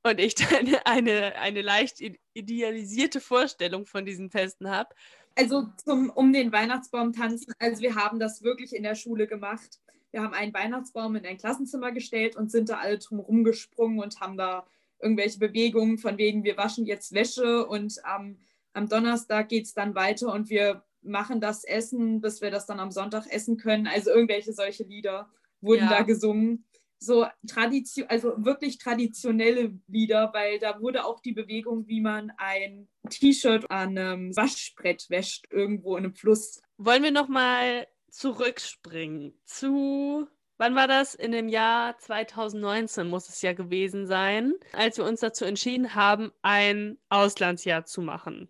Und 0.02 0.20
ich 0.20 0.34
dann 0.34 0.46
eine, 0.84 1.36
eine 1.36 1.62
leicht 1.62 2.00
idealisierte 2.34 3.20
Vorstellung 3.20 3.86
von 3.86 4.04
diesen 4.04 4.30
Festen 4.30 4.68
habe. 4.68 4.94
Also 5.36 5.68
zum, 5.84 6.10
um 6.10 6.32
den 6.32 6.50
Weihnachtsbaum 6.50 7.12
tanzen, 7.12 7.54
also 7.60 7.80
wir 7.80 7.94
haben 7.94 8.18
das 8.18 8.42
wirklich 8.42 8.74
in 8.74 8.82
der 8.82 8.96
Schule 8.96 9.28
gemacht 9.28 9.78
wir 10.10 10.22
haben 10.22 10.34
einen 10.34 10.54
Weihnachtsbaum 10.54 11.16
in 11.16 11.26
ein 11.26 11.38
Klassenzimmer 11.38 11.92
gestellt 11.92 12.36
und 12.36 12.50
sind 12.50 12.68
da 12.68 12.78
alle 12.78 12.98
drum 12.98 13.20
rumgesprungen 13.20 14.00
und 14.00 14.20
haben 14.20 14.36
da 14.36 14.66
irgendwelche 15.00 15.38
Bewegungen 15.38 15.98
von 15.98 16.18
wegen, 16.18 16.44
wir 16.44 16.56
waschen 16.56 16.86
jetzt 16.86 17.12
Wäsche 17.12 17.66
und 17.66 18.04
am, 18.04 18.38
am 18.72 18.88
Donnerstag 18.88 19.48
geht 19.48 19.66
es 19.66 19.74
dann 19.74 19.94
weiter 19.94 20.32
und 20.32 20.50
wir 20.50 20.82
machen 21.02 21.40
das 21.40 21.64
Essen, 21.64 22.20
bis 22.20 22.40
wir 22.40 22.50
das 22.50 22.66
dann 22.66 22.80
am 22.80 22.90
Sonntag 22.90 23.26
essen 23.30 23.56
können. 23.56 23.86
Also 23.86 24.10
irgendwelche 24.10 24.52
solche 24.52 24.84
Lieder 24.84 25.30
wurden 25.60 25.84
ja. 25.84 25.90
da 25.90 26.02
gesungen. 26.02 26.64
So 27.00 27.26
Tradition, 27.46 28.08
also 28.08 28.34
wirklich 28.44 28.78
traditionelle 28.78 29.78
Lieder, 29.86 30.32
weil 30.32 30.58
da 30.58 30.80
wurde 30.80 31.04
auch 31.04 31.20
die 31.20 31.32
Bewegung, 31.32 31.86
wie 31.86 32.00
man 32.00 32.32
ein 32.38 32.88
T-Shirt 33.08 33.70
an 33.70 33.96
einem 33.96 34.36
Waschbrett 34.36 35.08
wäscht, 35.08 35.46
irgendwo 35.52 35.96
in 35.96 36.04
einem 36.04 36.14
Fluss. 36.14 36.60
Wollen 36.76 37.04
wir 37.04 37.12
noch 37.12 37.28
mal 37.28 37.86
zurückspringen 38.10 39.38
zu, 39.44 40.28
wann 40.56 40.74
war 40.74 40.88
das? 40.88 41.14
In 41.14 41.32
dem 41.32 41.48
Jahr 41.48 41.98
2019 41.98 43.08
muss 43.08 43.28
es 43.28 43.42
ja 43.42 43.52
gewesen 43.52 44.06
sein, 44.06 44.54
als 44.72 44.98
wir 44.98 45.04
uns 45.04 45.20
dazu 45.20 45.44
entschieden 45.44 45.94
haben, 45.94 46.32
ein 46.42 46.98
Auslandsjahr 47.08 47.84
zu 47.84 48.02
machen. 48.02 48.48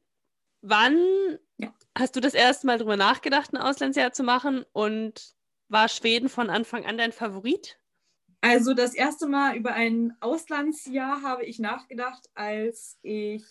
Wann 0.61 0.97
ja. 1.57 1.73
hast 1.97 2.17
du 2.17 2.21
das 2.21 2.35
erste 2.35 2.67
Mal 2.67 2.79
darüber 2.79 2.97
nachgedacht, 2.97 3.53
ein 3.53 3.59
Auslandsjahr 3.59 4.13
zu 4.13 4.25
machen 4.25 4.65
und 4.73 5.37
war 5.69 5.89
Schweden 5.89 6.29
von 6.29 6.51
Anfang 6.51 6.87
an 6.87 6.99
dein 6.99 7.13
Favorit? 7.13 7.79
Also 8.41 8.75
das 8.75 8.95
erste 8.95 9.27
Mal 9.27 9.57
über 9.57 9.75
ein 9.75 10.17
Auslandsjahr 10.21 11.23
habe 11.23 11.45
ich 11.45 11.59
nachgedacht, 11.59 12.29
als 12.35 12.99
ich 13.03 13.45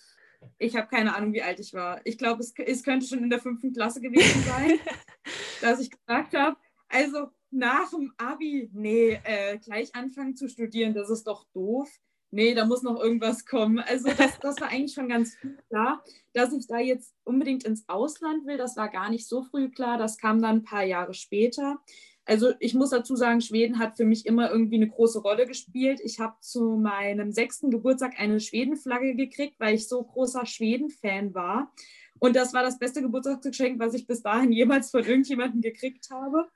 ich 0.58 0.76
habe 0.76 0.88
keine 0.88 1.16
Ahnung, 1.16 1.34
wie 1.34 1.42
alt 1.42 1.60
ich 1.60 1.74
war. 1.74 2.02
Ich 2.04 2.18
glaube, 2.18 2.42
es, 2.42 2.54
es 2.58 2.84
könnte 2.84 3.08
schon 3.08 3.24
in 3.24 3.30
der 3.30 3.40
fünften 3.40 3.74
Klasse 3.74 4.02
gewesen 4.02 4.44
sein, 4.44 4.80
dass 5.62 5.80
ich 5.80 5.92
gesagt 5.92 6.36
habe, 6.36 6.58
also 6.90 7.28
nach 7.52 7.90
dem 7.90 8.14
Abi, 8.18 8.70
nee, 8.74 9.20
äh, 9.24 9.58
gleich 9.58 9.96
anfangen 9.96 10.36
zu 10.36 10.48
studieren, 10.50 10.94
das 10.94 11.10
ist 11.10 11.28
doch 11.28 11.46
doof. 11.54 11.90
Nee, 12.30 12.54
da 12.54 12.66
muss 12.66 12.84
noch 12.84 13.00
irgendwas 13.00 13.46
kommen. 13.46 13.80
Also 13.80 14.10
das, 14.18 14.38
das 14.40 14.60
war 14.60 14.70
eigentlich 14.70 14.94
schon 14.94 15.08
ganz 15.08 15.38
klar. 15.70 16.04
Dass 16.34 16.52
ich 16.52 16.68
da 16.68 16.78
jetzt 16.78 17.16
unbedingt 17.24 17.64
ins 17.64 17.88
Ausland 17.88 18.46
will, 18.46 18.58
das 18.58 18.76
war 18.76 18.90
gar 18.90 19.10
nicht 19.10 19.28
so 19.28 19.44
früh 19.44 19.70
klar. 19.70 19.98
Das 19.98 20.18
kam 20.18 20.42
dann 20.42 20.58
ein 20.58 20.64
paar 20.64 20.84
Jahre 20.84 21.14
später. 21.14 21.80
Also 22.28 22.52
ich 22.60 22.74
muss 22.74 22.90
dazu 22.90 23.16
sagen, 23.16 23.40
Schweden 23.40 23.80
hat 23.80 23.96
für 23.96 24.04
mich 24.04 24.26
immer 24.26 24.52
irgendwie 24.52 24.76
eine 24.76 24.90
große 24.90 25.20
Rolle 25.20 25.48
gespielt. 25.48 26.02
Ich 26.04 26.20
habe 26.20 26.36
zu 26.42 26.76
meinem 26.76 27.32
sechsten 27.32 27.72
Geburtstag 27.72 28.20
eine 28.20 28.42
Schwedenflagge 28.42 29.16
gekriegt, 29.16 29.56
weil 29.60 29.76
ich 29.76 29.88
so 29.88 30.04
großer 30.04 30.46
Schweden-Fan 30.46 31.34
war. 31.34 31.72
Und 32.20 32.36
das 32.36 32.54
war 32.54 32.64
das 32.64 32.80
beste 32.80 33.02
Geburtstagsgeschenk, 33.02 33.80
was 33.80 33.94
ich 33.94 34.08
bis 34.08 34.24
dahin 34.24 34.52
jemals 34.52 34.92
von 34.92 35.06
irgendjemandem 35.06 35.62
gekriegt 35.62 36.10
habe. 36.12 36.50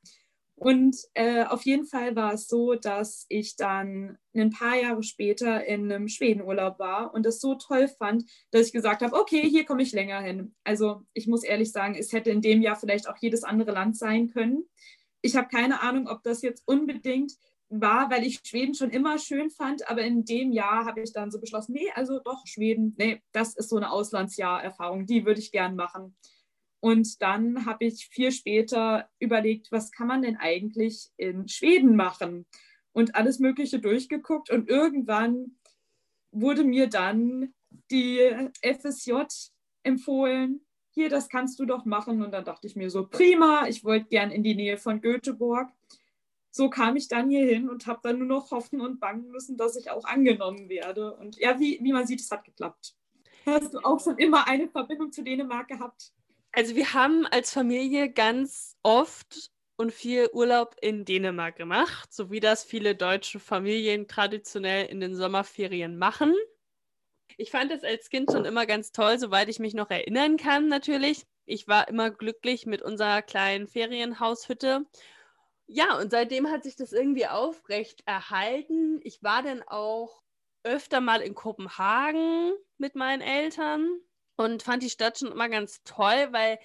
Und 0.55 0.97
äh, 1.13 1.45
auf 1.45 1.63
jeden 1.63 1.85
Fall 1.85 2.17
war 2.17 2.33
es 2.33 2.47
so, 2.47 2.75
dass 2.75 3.25
ich 3.29 3.55
dann 3.55 4.17
ein 4.35 4.51
paar 4.51 4.75
Jahre 4.75 5.03
später 5.03 5.65
in 5.65 5.89
einem 5.89 6.09
Schwedenurlaub 6.09 6.79
war 6.79 7.13
und 7.13 7.25
das 7.25 7.39
so 7.39 7.55
toll 7.55 7.87
fand, 7.87 8.25
dass 8.51 8.67
ich 8.67 8.73
gesagt 8.73 9.01
habe, 9.01 9.15
okay, 9.15 9.49
hier 9.49 9.65
komme 9.65 9.83
ich 9.83 9.93
länger 9.93 10.21
hin. 10.21 10.53
Also 10.65 11.03
ich 11.13 11.27
muss 11.27 11.43
ehrlich 11.43 11.71
sagen, 11.71 11.95
es 11.95 12.11
hätte 12.11 12.29
in 12.29 12.41
dem 12.41 12.61
Jahr 12.61 12.75
vielleicht 12.75 13.07
auch 13.07 13.17
jedes 13.17 13.43
andere 13.43 13.71
Land 13.71 13.97
sein 13.97 14.27
können 14.27 14.65
ich 15.21 15.35
habe 15.35 15.47
keine 15.47 15.81
Ahnung, 15.81 16.07
ob 16.07 16.23
das 16.23 16.41
jetzt 16.41 16.63
unbedingt 16.67 17.33
war, 17.69 18.09
weil 18.09 18.25
ich 18.25 18.41
Schweden 18.43 18.73
schon 18.73 18.89
immer 18.89 19.17
schön 19.17 19.49
fand, 19.49 19.89
aber 19.89 20.01
in 20.01 20.25
dem 20.25 20.51
Jahr 20.51 20.85
habe 20.85 21.01
ich 21.01 21.13
dann 21.13 21.31
so 21.31 21.39
beschlossen, 21.39 21.73
nee, 21.73 21.89
also 21.95 22.19
doch, 22.19 22.45
Schweden, 22.45 22.95
nee, 22.97 23.21
das 23.31 23.55
ist 23.55 23.69
so 23.69 23.77
eine 23.77 23.91
Auslandsjahr-Erfahrung, 23.91 25.05
die 25.05 25.25
würde 25.25 25.39
ich 25.39 25.51
gern 25.51 25.75
machen. 25.75 26.15
Und 26.81 27.21
dann 27.21 27.65
habe 27.65 27.85
ich 27.85 28.07
viel 28.07 28.31
später 28.31 29.07
überlegt, 29.19 29.71
was 29.71 29.91
kann 29.91 30.07
man 30.07 30.23
denn 30.23 30.35
eigentlich 30.35 31.09
in 31.15 31.47
Schweden 31.47 31.95
machen? 31.95 32.45
Und 32.91 33.15
alles 33.15 33.39
Mögliche 33.39 33.79
durchgeguckt 33.79 34.49
und 34.49 34.67
irgendwann 34.67 35.57
wurde 36.31 36.65
mir 36.65 36.87
dann 36.87 37.53
die 37.89 38.19
FSJ 38.61 39.13
empfohlen. 39.83 40.65
Hier, 40.91 41.10
das 41.10 41.29
kannst 41.29 41.60
du 41.60 41.65
doch 41.65 41.86
machen. 41.86 42.21
Und 42.21 42.31
dann 42.31 42.45
dachte 42.45 42.67
ich 42.67 42.75
mir 42.75 42.89
so, 42.89 43.07
prima, 43.07 43.67
ich 43.67 43.83
wollte 43.83 44.07
gern 44.07 44.31
in 44.31 44.43
die 44.43 44.55
Nähe 44.55 44.77
von 44.77 45.01
Göteborg. 45.01 45.69
So 46.51 46.69
kam 46.69 46.98
ich 46.98 47.07
dann 47.07 47.29
hier 47.29 47.45
hin 47.45 47.69
und 47.69 47.88
habe 47.88 48.01
dann 48.03 48.19
nur 48.19 48.27
noch 48.27 48.51
hoffen 48.51 48.81
und 48.81 49.00
bangen 49.00 49.31
müssen, 49.31 49.55
dass 49.55 49.77
ich 49.77 49.89
auch 49.89 50.03
angenommen 50.03 50.67
werde. 50.67 51.15
Und 51.15 51.38
ja, 51.38 51.60
wie, 51.60 51.79
wie 51.81 51.93
man 51.93 52.05
sieht, 52.05 52.19
es 52.19 52.29
hat 52.29 52.43
geklappt. 52.43 52.93
Hast 53.45 53.74
du 53.74 53.79
auch 53.79 54.00
schon 54.00 54.17
immer 54.17 54.48
eine 54.48 54.67
Verbindung 54.67 55.12
zu 55.12 55.24
Dänemark 55.24 55.69
gehabt? 55.69 56.12
Also 56.51 56.75
wir 56.75 56.93
haben 56.93 57.25
als 57.25 57.53
Familie 57.53 58.10
ganz 58.12 58.75
oft 58.83 59.50
und 59.77 59.93
viel 59.93 60.29
Urlaub 60.33 60.75
in 60.81 61.05
Dänemark 61.05 61.55
gemacht, 61.55 62.13
so 62.13 62.29
wie 62.29 62.41
das 62.41 62.63
viele 62.63 62.95
deutsche 62.95 63.39
Familien 63.39 64.07
traditionell 64.07 64.86
in 64.88 65.00
den 65.00 65.15
Sommerferien 65.15 65.98
machen. 65.98 66.36
Ich 67.38 67.51
fand 67.51 67.71
es 67.71 67.83
als 67.83 68.09
Kind 68.09 68.31
schon 68.31 68.45
immer 68.45 68.65
ganz 68.65 68.91
toll, 68.91 69.19
soweit 69.19 69.50
ich 69.50 69.59
mich 69.59 69.73
noch 69.73 69.89
erinnern 69.89 70.38
kann, 70.38 70.67
natürlich. 70.67 71.25
Ich 71.45 71.67
war 71.67 71.88
immer 71.88 72.11
glücklich 72.11 72.65
mit 72.65 72.81
unserer 72.81 73.21
kleinen 73.21 73.67
Ferienhaushütte. 73.67 74.85
Ja, 75.67 75.97
und 75.97 76.11
seitdem 76.11 76.50
hat 76.50 76.63
sich 76.63 76.75
das 76.75 76.91
irgendwie 76.91 77.27
aufrecht 77.27 78.03
erhalten. 78.05 79.00
Ich 79.03 79.23
war 79.23 79.41
dann 79.41 79.63
auch 79.63 80.21
öfter 80.63 81.01
mal 81.01 81.21
in 81.21 81.33
Kopenhagen 81.33 82.53
mit 82.77 82.95
meinen 82.95 83.21
Eltern 83.21 83.89
und 84.35 84.63
fand 84.63 84.83
die 84.83 84.89
Stadt 84.89 85.17
schon 85.17 85.31
immer 85.31 85.50
ganz 85.50 85.81
toll, 85.83 86.27
weil 86.31 86.59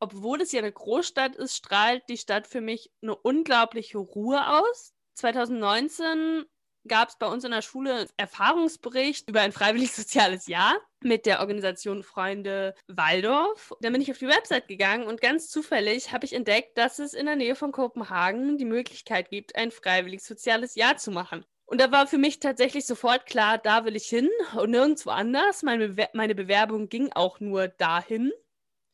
obwohl 0.00 0.40
es 0.40 0.52
ja 0.52 0.60
eine 0.60 0.72
Großstadt 0.72 1.36
ist, 1.36 1.56
strahlt 1.56 2.02
die 2.08 2.18
Stadt 2.18 2.46
für 2.46 2.60
mich 2.60 2.92
eine 3.02 3.16
unglaubliche 3.16 3.98
Ruhe 3.98 4.60
aus. 4.60 4.94
2019 5.14 6.44
gab 6.88 7.08
es 7.08 7.16
bei 7.16 7.26
uns 7.26 7.44
in 7.44 7.50
der 7.50 7.62
Schule 7.62 7.94
einen 7.94 8.08
Erfahrungsbericht 8.16 9.28
über 9.28 9.40
ein 9.40 9.52
freiwilliges 9.52 9.96
soziales 9.96 10.46
Jahr 10.46 10.76
mit 11.02 11.26
der 11.26 11.40
Organisation 11.40 12.02
Freunde 12.02 12.74
Waldorf. 12.86 13.72
Dann 13.80 13.92
bin 13.92 14.02
ich 14.02 14.10
auf 14.10 14.18
die 14.18 14.28
Website 14.28 14.68
gegangen 14.68 15.06
und 15.06 15.20
ganz 15.20 15.48
zufällig 15.50 16.12
habe 16.12 16.24
ich 16.24 16.32
entdeckt, 16.32 16.78
dass 16.78 16.98
es 16.98 17.14
in 17.14 17.26
der 17.26 17.36
Nähe 17.36 17.54
von 17.54 17.72
Kopenhagen 17.72 18.58
die 18.58 18.64
Möglichkeit 18.64 19.30
gibt, 19.30 19.56
ein 19.56 19.70
freiwilliges 19.70 20.26
soziales 20.26 20.74
Jahr 20.74 20.96
zu 20.96 21.10
machen. 21.10 21.44
Und 21.66 21.80
da 21.80 21.90
war 21.90 22.06
für 22.06 22.18
mich 22.18 22.40
tatsächlich 22.40 22.86
sofort 22.86 23.26
klar, 23.26 23.58
da 23.58 23.84
will 23.84 23.96
ich 23.96 24.06
hin 24.06 24.28
und 24.56 24.70
nirgendwo 24.70 25.10
anders. 25.10 25.62
Meine, 25.62 25.88
Bewer 25.88 26.10
meine 26.12 26.34
Bewerbung 26.34 26.88
ging 26.88 27.10
auch 27.12 27.40
nur 27.40 27.68
dahin. 27.68 28.32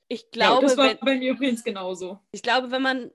Ich 0.08 0.30
glaube, 0.30 0.62
ja, 0.62 0.68
das 0.68 0.76
war 0.76 0.88
wenn, 0.88 0.98
bei 1.00 1.16
mir 1.16 1.32
übrigens 1.32 1.64
genauso. 1.64 2.20
Ich 2.30 2.42
glaube, 2.42 2.70
wenn 2.70 2.82
man 2.82 3.10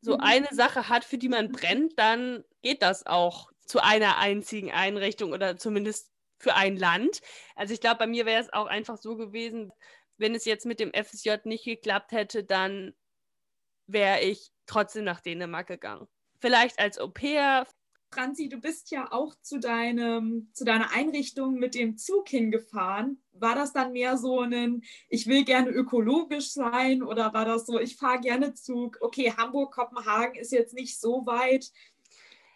so 0.00 0.14
mhm. 0.14 0.20
eine 0.20 0.48
Sache 0.52 0.88
hat, 0.88 1.04
für 1.04 1.18
die 1.18 1.28
man 1.28 1.52
brennt, 1.52 1.98
dann 1.98 2.44
geht 2.62 2.82
das 2.82 3.06
auch 3.06 3.49
zu 3.70 3.80
einer 3.80 4.18
einzigen 4.18 4.72
Einrichtung 4.72 5.32
oder 5.32 5.56
zumindest 5.56 6.10
für 6.38 6.54
ein 6.54 6.76
Land. 6.76 7.20
Also 7.54 7.72
ich 7.72 7.80
glaube, 7.80 7.98
bei 7.98 8.06
mir 8.08 8.26
wäre 8.26 8.42
es 8.42 8.52
auch 8.52 8.66
einfach 8.66 8.98
so 8.98 9.16
gewesen, 9.16 9.72
wenn 10.18 10.34
es 10.34 10.44
jetzt 10.44 10.66
mit 10.66 10.80
dem 10.80 10.92
FSJ 10.92 11.36
nicht 11.44 11.64
geklappt 11.64 12.10
hätte, 12.10 12.42
dann 12.42 12.94
wäre 13.86 14.22
ich 14.22 14.50
trotzdem 14.66 15.04
nach 15.04 15.20
Dänemark 15.20 15.68
gegangen. 15.68 16.08
Vielleicht 16.40 16.80
als 16.80 16.98
Au 16.98 17.08
pair, 17.08 17.64
Franzi, 18.12 18.48
du 18.48 18.56
bist 18.56 18.90
ja 18.90 19.12
auch 19.12 19.36
zu, 19.40 19.60
deinem, 19.60 20.50
zu 20.52 20.64
deiner 20.64 20.92
Einrichtung 20.92 21.54
mit 21.54 21.76
dem 21.76 21.96
Zug 21.96 22.28
hingefahren. 22.28 23.22
War 23.30 23.54
das 23.54 23.72
dann 23.72 23.92
mehr 23.92 24.16
so 24.16 24.40
ein, 24.40 24.82
ich 25.08 25.28
will 25.28 25.44
gerne 25.44 25.70
ökologisch 25.70 26.50
sein 26.50 27.04
oder 27.04 27.32
war 27.34 27.44
das 27.44 27.66
so, 27.66 27.78
ich 27.78 27.96
fahre 27.96 28.20
gerne 28.20 28.52
Zug? 28.54 28.98
Okay, 29.00 29.32
Hamburg, 29.36 29.72
Kopenhagen 29.72 30.34
ist 30.34 30.50
jetzt 30.50 30.74
nicht 30.74 30.98
so 30.98 31.24
weit. 31.24 31.70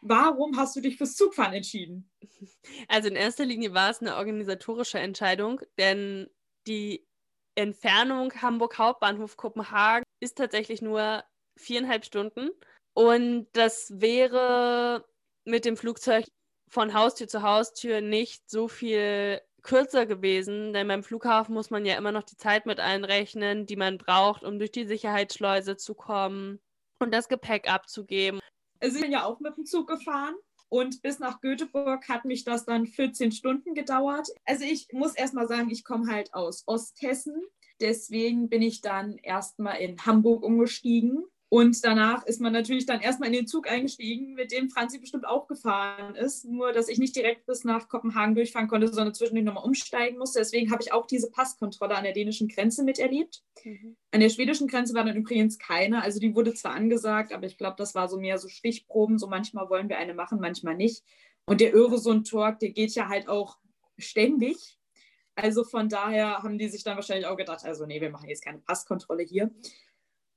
Warum 0.07 0.59
hast 0.59 0.77
du 0.77 0.83
dich 0.83 0.99
fürs 0.99 1.17
Zugfahren 1.17 1.55
entschieden? 1.55 2.11
Also 2.89 3.09
in 3.09 3.17
erster 3.17 3.45
Linie 3.45 3.75
war 3.75 3.91
es 3.91 4.01
eine 4.01 4.17
organisatorische 4.17 4.99
Entscheidung, 4.99 5.61
denn 5.79 6.29
die 6.67 7.07
Entfernung 7.55 8.33
Hamburg 8.41 8.79
Hauptbahnhof 8.79 9.37
Kopenhagen 9.37 10.05
ist 10.21 10.37
tatsächlich 10.37 10.83
nur 10.83 11.25
viereinhalb 11.59 12.05
Stunden. 12.05 12.51
Und 12.95 13.49
das 13.53 13.93
wäre 14.01 15.05
mit 15.45 15.65
dem 15.65 15.77
Flugzeug 15.77 16.27
von 16.71 16.95
Haustür 16.95 17.29
zu 17.29 17.43
Haustür 17.43 18.01
nicht 18.01 18.49
so 18.51 18.69
viel 18.69 19.41
kürzer 19.63 20.05
gewesen, 20.05 20.73
denn 20.73 20.89
beim 20.89 21.03
Flughafen 21.03 21.55
muss 21.55 21.71
man 21.71 21.87
ja 21.87 21.97
immer 21.97 22.13
noch 22.13 22.25
die 22.25 22.37
Zeit 22.37 22.67
mit 22.67 22.81
einrechnen, 22.81 23.67
die 23.67 23.77
man 23.77 23.99
braucht, 23.99 24.45
um 24.45 24.59
durch 24.59 24.73
die 24.73 24.87
Sicherheitsschleuse 24.87 25.77
zu 25.77 25.95
kommen 25.95 26.61
und 26.99 27.13
das 27.13 27.29
Gepäck 27.29 27.71
abzugeben. 27.71 28.41
Also 28.85 28.97
ich 28.97 29.03
bin 29.03 29.13
ja 29.13 29.25
auch 29.25 29.41
mit 29.41 29.57
dem 29.57 29.65
Zug 29.65 29.89
gefahren 29.89 30.35
und 30.69 31.01
bis 31.01 31.19
nach 31.19 31.41
Göteborg 31.41 32.07
hat 32.07 32.27
mich 32.27 32.45
das 32.45 32.67
dann 32.67 32.87
14 32.87 33.33
Stunden 33.33 33.73
gedauert. 33.73 34.29
Also 34.45 34.65
ich 34.65 34.89
muss 34.93 35.15
erstmal 35.15 35.49
sagen, 35.49 35.71
ich 35.71 35.85
komme 35.85 36.13
halt 36.13 36.35
aus 36.35 36.65
Osthessen. 36.67 37.43
Deswegen 37.81 38.51
bin 38.51 38.61
ich 38.61 38.83
dann 38.83 39.17
erstmal 39.17 39.79
in 39.79 40.05
Hamburg 40.05 40.43
umgestiegen 40.43 41.25
und 41.55 41.85
danach 41.85 42.27
ist 42.27 42.41
man 42.41 42.53
natürlich 42.53 42.85
dann 42.85 43.01
erstmal 43.01 43.29
in 43.29 43.33
den 43.33 43.47
Zug 43.47 43.71
eingestiegen, 43.71 44.35
mit 44.35 44.51
dem 44.51 44.71
Franzi 44.71 44.99
bestimmt 44.99 45.25
auch 45.25 45.47
gefahren 45.47 46.17
ist. 46.17 46.45
Nur, 46.45 46.73
dass 46.73 46.89
ich 46.89 46.99
nicht 46.99 47.15
direkt 47.15 47.47
bis 47.47 47.63
nach 47.63 47.87
Kopenhagen 47.87 48.35
durchfahren 48.35 48.67
konnte, 48.67 48.89
sondern 48.89 49.15
zwischendurch 49.15 49.45
nochmal 49.45 49.63
umsteigen 49.63 50.19
musste. 50.19 50.41
Deswegen 50.41 50.73
habe 50.73 50.83
ich 50.83 50.93
auch 50.93 51.07
diese 51.07 51.31
Passkontrolle 51.31 51.95
an 51.95 52.03
der 52.03 52.13
dänischen 52.13 52.49
Grenze 52.49 52.83
miterlebt. 52.83 53.45
Mhm. 53.63 53.95
An 54.11 54.19
der 54.19 54.31
schwedischen 54.31 54.67
Grenze 54.67 54.95
war 54.95 55.05
dann 55.05 55.15
übrigens 55.15 55.61
keine. 55.61 56.03
Also 56.03 56.19
die 56.19 56.35
wurde 56.35 56.55
zwar 56.55 56.73
angesagt, 56.73 57.33
aber 57.33 57.47
ich 57.47 57.57
glaube, 57.57 57.77
das 57.79 57.95
war 57.95 58.09
so 58.09 58.19
mehr 58.19 58.39
so 58.39 58.49
Stichproben. 58.49 59.21
So 59.21 59.29
manchmal 59.29 59.71
wollen 59.71 59.89
wir 59.89 59.99
eine 59.99 60.15
machen, 60.15 60.41
manchmal 60.41 60.75
nicht. 60.75 61.05
Und 61.47 61.61
der 61.61 61.73
Öresund-Talk, 61.73 62.59
der 62.59 62.71
geht 62.71 62.97
ja 62.97 63.09
halt 63.09 63.29
auch 63.29 63.59
ständig. 63.97 64.81
Also 65.37 65.63
von 65.63 65.89
daher 65.89 66.43
haben 66.43 66.59
die 66.59 66.69
sich 66.69 66.83
dann 66.83 66.97
wahrscheinlich 66.97 67.27
auch 67.27 67.37
gedacht, 67.37 67.65
also 67.65 67.87
nee, 67.87 68.01
wir 68.01 68.11
machen 68.11 68.29
jetzt 68.29 68.45
keine 68.45 68.59
Passkontrolle 68.59 69.23
hier. 69.23 69.53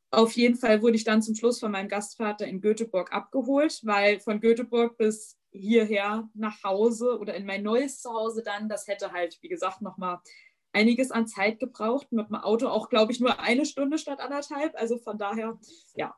Auf 0.09 0.31
jeden 0.33 0.55
Fall 0.55 0.81
wurde 0.81 0.95
ich 0.95 1.03
dann 1.03 1.21
zum 1.21 1.35
Schluss 1.35 1.59
von 1.59 1.71
meinem 1.71 1.89
Gastvater 1.89 2.47
in 2.47 2.61
Göteborg 2.61 3.11
abgeholt, 3.11 3.81
weil 3.83 4.19
von 4.19 4.39
Göteborg 4.39 4.97
bis 4.97 5.37
hierher 5.51 6.29
nach 6.33 6.63
Hause 6.63 7.17
oder 7.19 7.35
in 7.35 7.45
mein 7.45 7.63
neues 7.63 8.01
Zuhause 8.01 8.41
dann, 8.43 8.69
das 8.69 8.87
hätte 8.87 9.11
halt, 9.11 9.37
wie 9.41 9.49
gesagt, 9.49 9.81
nochmal 9.81 10.19
einiges 10.71 11.11
an 11.11 11.27
Zeit 11.27 11.59
gebraucht. 11.59 12.11
Mit 12.11 12.29
dem 12.29 12.35
Auto 12.35 12.67
auch, 12.67 12.89
glaube 12.89 13.11
ich, 13.11 13.19
nur 13.19 13.39
eine 13.39 13.65
Stunde 13.65 13.97
statt 13.97 14.19
anderthalb. 14.19 14.75
Also 14.75 14.97
von 14.97 15.17
daher, 15.17 15.59
ja. 15.95 16.15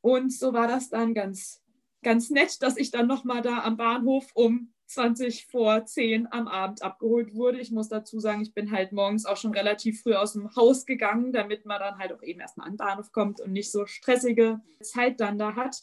Und 0.00 0.32
so 0.32 0.52
war 0.52 0.68
das 0.68 0.90
dann 0.90 1.14
ganz, 1.14 1.62
ganz 2.02 2.30
nett, 2.30 2.62
dass 2.62 2.76
ich 2.76 2.90
dann 2.90 3.06
nochmal 3.06 3.42
da 3.42 3.62
am 3.62 3.76
Bahnhof 3.76 4.30
um 4.34 4.72
20 4.88 5.46
vor 5.46 5.84
10 5.84 6.32
am 6.32 6.48
Abend 6.48 6.82
abgeholt 6.82 7.34
wurde. 7.34 7.60
Ich 7.60 7.70
muss 7.70 7.88
dazu 7.88 8.20
sagen, 8.20 8.42
ich 8.42 8.54
bin 8.54 8.72
halt 8.72 8.92
morgens 8.92 9.26
auch 9.26 9.36
schon 9.36 9.52
relativ 9.52 10.02
früh 10.02 10.14
aus 10.14 10.32
dem 10.32 10.54
Haus 10.56 10.86
gegangen, 10.86 11.32
damit 11.32 11.66
man 11.66 11.78
dann 11.78 11.98
halt 11.98 12.12
auch 12.12 12.22
eben 12.22 12.40
erstmal 12.40 12.66
an 12.66 12.72
den 12.74 12.78
Bahnhof 12.78 13.12
kommt 13.12 13.40
und 13.40 13.52
nicht 13.52 13.70
so 13.70 13.86
stressige 13.86 14.60
Zeit 14.82 15.20
dann 15.20 15.38
da 15.38 15.54
hat. 15.54 15.82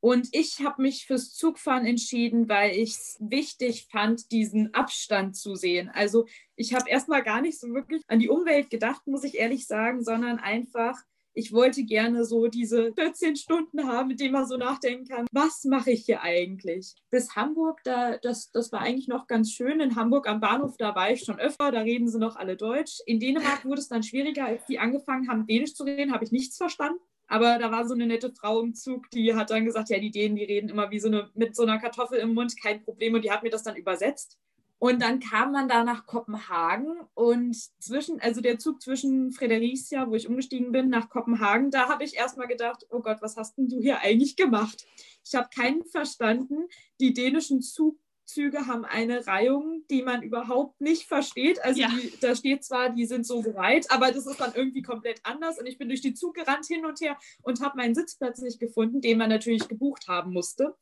Und 0.00 0.28
ich 0.32 0.60
habe 0.60 0.82
mich 0.82 1.06
fürs 1.06 1.32
Zugfahren 1.32 1.86
entschieden, 1.86 2.46
weil 2.48 2.72
ich 2.72 2.90
es 2.90 3.16
wichtig 3.20 3.88
fand, 3.90 4.30
diesen 4.32 4.74
Abstand 4.74 5.34
zu 5.34 5.54
sehen. 5.54 5.88
Also 5.88 6.26
ich 6.56 6.74
habe 6.74 6.90
erstmal 6.90 7.22
gar 7.22 7.40
nicht 7.40 7.58
so 7.58 7.72
wirklich 7.72 8.02
an 8.06 8.18
die 8.18 8.28
Umwelt 8.28 8.68
gedacht, 8.68 9.06
muss 9.06 9.24
ich 9.24 9.38
ehrlich 9.38 9.66
sagen, 9.66 10.04
sondern 10.04 10.38
einfach, 10.38 11.02
ich 11.34 11.52
wollte 11.52 11.84
gerne 11.84 12.24
so 12.24 12.46
diese 12.46 12.92
14 12.94 13.36
Stunden 13.36 13.86
haben, 13.86 14.08
mit 14.08 14.20
denen 14.20 14.32
man 14.32 14.46
so 14.46 14.56
nachdenken 14.56 15.06
kann, 15.06 15.26
was 15.32 15.64
mache 15.64 15.90
ich 15.90 16.06
hier 16.06 16.22
eigentlich? 16.22 16.94
Bis 17.10 17.34
Hamburg, 17.34 17.80
da, 17.84 18.16
das, 18.18 18.50
das 18.52 18.70
war 18.72 18.80
eigentlich 18.80 19.08
noch 19.08 19.26
ganz 19.26 19.52
schön. 19.52 19.80
In 19.80 19.96
Hamburg 19.96 20.28
am 20.28 20.40
Bahnhof, 20.40 20.76
da 20.78 20.94
war 20.94 21.10
ich 21.10 21.24
schon 21.24 21.38
öfter, 21.38 21.72
da 21.72 21.80
reden 21.80 22.08
sie 22.08 22.18
noch 22.18 22.36
alle 22.36 22.56
Deutsch. 22.56 23.00
In 23.06 23.18
Dänemark 23.18 23.64
wurde 23.64 23.80
es 23.80 23.88
dann 23.88 24.04
schwieriger, 24.04 24.46
als 24.46 24.64
die 24.66 24.78
angefangen 24.78 25.28
haben, 25.28 25.46
Dänisch 25.46 25.74
zu 25.74 25.84
reden, 25.84 26.12
habe 26.12 26.24
ich 26.24 26.32
nichts 26.32 26.56
verstanden. 26.56 27.00
Aber 27.26 27.58
da 27.58 27.70
war 27.72 27.86
so 27.86 27.94
eine 27.94 28.06
nette 28.06 28.32
Frau 28.32 28.60
im 28.60 28.74
Zug, 28.74 29.10
die 29.10 29.34
hat 29.34 29.50
dann 29.50 29.64
gesagt, 29.64 29.88
ja, 29.88 29.98
die 29.98 30.10
Dänen, 30.10 30.36
die 30.36 30.44
reden 30.44 30.68
immer 30.68 30.90
wie 30.90 31.00
so 31.00 31.08
eine, 31.08 31.30
mit 31.34 31.56
so 31.56 31.62
einer 31.62 31.78
Kartoffel 31.78 32.18
im 32.18 32.34
Mund, 32.34 32.54
kein 32.60 32.84
Problem. 32.84 33.14
Und 33.14 33.24
die 33.24 33.30
hat 33.30 33.42
mir 33.42 33.50
das 33.50 33.62
dann 33.62 33.76
übersetzt. 33.76 34.38
Und 34.84 35.00
dann 35.00 35.18
kam 35.18 35.52
man 35.52 35.66
da 35.66 35.82
nach 35.82 36.04
Kopenhagen 36.04 36.94
und 37.14 37.56
zwischen, 37.78 38.20
also 38.20 38.42
der 38.42 38.58
Zug 38.58 38.82
zwischen 38.82 39.32
Fredericia, 39.32 40.10
wo 40.10 40.14
ich 40.14 40.28
umgestiegen 40.28 40.72
bin, 40.72 40.90
nach 40.90 41.08
Kopenhagen, 41.08 41.70
da 41.70 41.88
habe 41.88 42.04
ich 42.04 42.16
erstmal 42.16 42.48
gedacht, 42.48 42.84
oh 42.90 43.00
Gott, 43.00 43.22
was 43.22 43.38
hast 43.38 43.56
denn 43.56 43.66
du 43.66 43.80
hier 43.80 44.00
eigentlich 44.00 44.36
gemacht? 44.36 44.84
Ich 45.24 45.34
habe 45.34 45.48
keinen 45.48 45.86
verstanden. 45.86 46.68
Die 47.00 47.14
dänischen 47.14 47.62
Zugzüge 47.62 48.66
haben 48.66 48.84
eine 48.84 49.26
Reihung, 49.26 49.84
die 49.90 50.02
man 50.02 50.22
überhaupt 50.22 50.78
nicht 50.82 51.04
versteht. 51.04 51.64
Also 51.64 51.80
ja. 51.80 51.88
die, 51.88 52.12
da 52.20 52.36
steht 52.36 52.62
zwar, 52.62 52.90
die 52.90 53.06
sind 53.06 53.26
so 53.26 53.40
bereit, 53.40 53.86
aber 53.90 54.12
das 54.12 54.26
ist 54.26 54.38
dann 54.38 54.52
irgendwie 54.54 54.82
komplett 54.82 55.22
anders. 55.22 55.58
Und 55.58 55.64
ich 55.64 55.78
bin 55.78 55.88
durch 55.88 56.02
die 56.02 56.12
Zug 56.12 56.34
gerannt 56.34 56.66
hin 56.66 56.84
und 56.84 57.00
her 57.00 57.16
und 57.40 57.62
habe 57.62 57.78
meinen 57.78 57.94
Sitzplatz 57.94 58.38
nicht 58.42 58.60
gefunden, 58.60 59.00
den 59.00 59.16
man 59.16 59.30
natürlich 59.30 59.66
gebucht 59.66 60.08
haben 60.08 60.34
musste. 60.34 60.76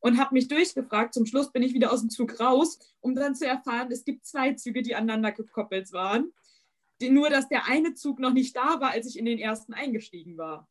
Und 0.00 0.18
habe 0.18 0.34
mich 0.34 0.48
durchgefragt. 0.48 1.14
Zum 1.14 1.26
Schluss 1.26 1.52
bin 1.52 1.62
ich 1.62 1.74
wieder 1.74 1.92
aus 1.92 2.00
dem 2.00 2.10
Zug 2.10 2.40
raus, 2.40 2.78
um 3.00 3.14
dann 3.14 3.34
zu 3.34 3.46
erfahren, 3.46 3.90
es 3.90 4.04
gibt 4.04 4.26
zwei 4.26 4.54
Züge, 4.54 4.82
die 4.82 4.94
aneinander 4.94 5.32
gekoppelt 5.32 5.92
waren. 5.92 6.32
Nur, 7.00 7.30
dass 7.30 7.48
der 7.48 7.66
eine 7.66 7.94
Zug 7.94 8.18
noch 8.18 8.32
nicht 8.32 8.56
da 8.56 8.80
war, 8.80 8.90
als 8.90 9.06
ich 9.06 9.18
in 9.18 9.24
den 9.24 9.38
ersten 9.38 9.72
eingestiegen 9.72 10.36
war. 10.36 10.68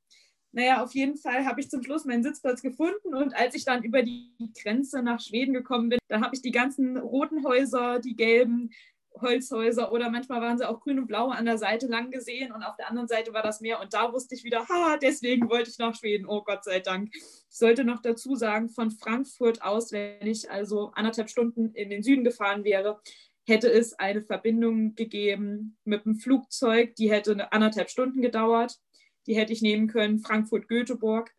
Naja, 0.52 0.84
auf 0.84 0.94
jeden 0.94 1.18
Fall 1.18 1.46
habe 1.46 1.60
ich 1.60 1.70
zum 1.70 1.84
Schluss 1.84 2.06
meinen 2.06 2.24
Sitzplatz 2.24 2.62
gefunden 2.62 3.14
und 3.14 3.36
als 3.36 3.54
ich 3.54 3.64
dann 3.64 3.84
über 3.84 4.02
die 4.02 4.34
Grenze 4.62 5.04
nach 5.04 5.20
Schweden 5.20 5.54
gekommen 5.54 5.90
bin, 5.90 6.00
da 6.08 6.22
habe 6.22 6.36
ich 6.36 6.42
die 6.42 6.52
ganzen 6.52 6.98
roten 6.98 7.46
Häuser, 7.46 8.00
die 8.00 8.16
gelben, 8.16 8.72
Holzhäuser 9.22 9.92
oder 9.92 10.10
manchmal 10.10 10.42
waren 10.42 10.58
sie 10.58 10.68
auch 10.68 10.80
grün 10.80 11.00
und 11.00 11.08
blau 11.08 11.30
an 11.30 11.46
der 11.46 11.58
Seite 11.58 11.88
lang 11.88 12.12
gesehen 12.12 12.52
und 12.52 12.64
auf 12.64 12.76
der 12.76 12.90
anderen 12.90 13.08
Seite 13.08 13.34
war 13.34 13.44
das 13.44 13.62
Meer 13.62 13.80
und 13.82 13.94
da 13.94 14.12
wusste 14.14 14.36
ich 14.36 14.44
wieder, 14.44 14.68
ha, 14.68 14.98
deswegen 14.98 15.50
wollte 15.50 15.70
ich 15.70 15.78
nach 15.78 15.96
Schweden, 15.96 16.26
oh 16.28 16.44
Gott 16.44 16.64
sei 16.64 16.80
Dank. 16.80 17.10
Ich 17.14 17.58
sollte 17.58 17.84
noch 17.84 18.02
dazu 18.02 18.36
sagen, 18.36 18.70
von 18.70 18.92
Frankfurt 18.92 19.62
aus, 19.62 19.92
wenn 19.92 20.28
ich 20.28 20.50
also 20.50 20.92
anderthalb 20.96 21.30
Stunden 21.30 21.74
in 21.74 21.90
den 21.90 22.04
Süden 22.04 22.24
gefahren 22.24 22.64
wäre, 22.64 23.02
hätte 23.48 23.72
es 23.72 23.94
eine 23.94 24.22
Verbindung 24.22 24.96
gegeben 24.96 25.78
mit 25.86 26.06
dem 26.06 26.16
Flugzeug, 26.16 26.96
die 26.96 27.10
hätte 27.10 27.52
anderthalb 27.52 27.90
Stunden 27.90 28.22
gedauert. 28.22 28.78
Die 29.26 29.36
hätte 29.36 29.54
ich 29.54 29.62
nehmen 29.62 29.88
können, 29.88 30.20
Frankfurt-Göteborg. 30.20 31.34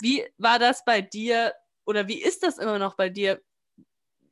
Wie 0.00 0.24
war 0.38 0.58
das 0.58 0.84
bei 0.84 1.00
dir 1.00 1.52
oder 1.84 2.08
wie 2.08 2.22
ist 2.22 2.42
das 2.42 2.58
immer 2.58 2.78
noch 2.78 2.96
bei 2.96 3.08
dir? 3.08 3.40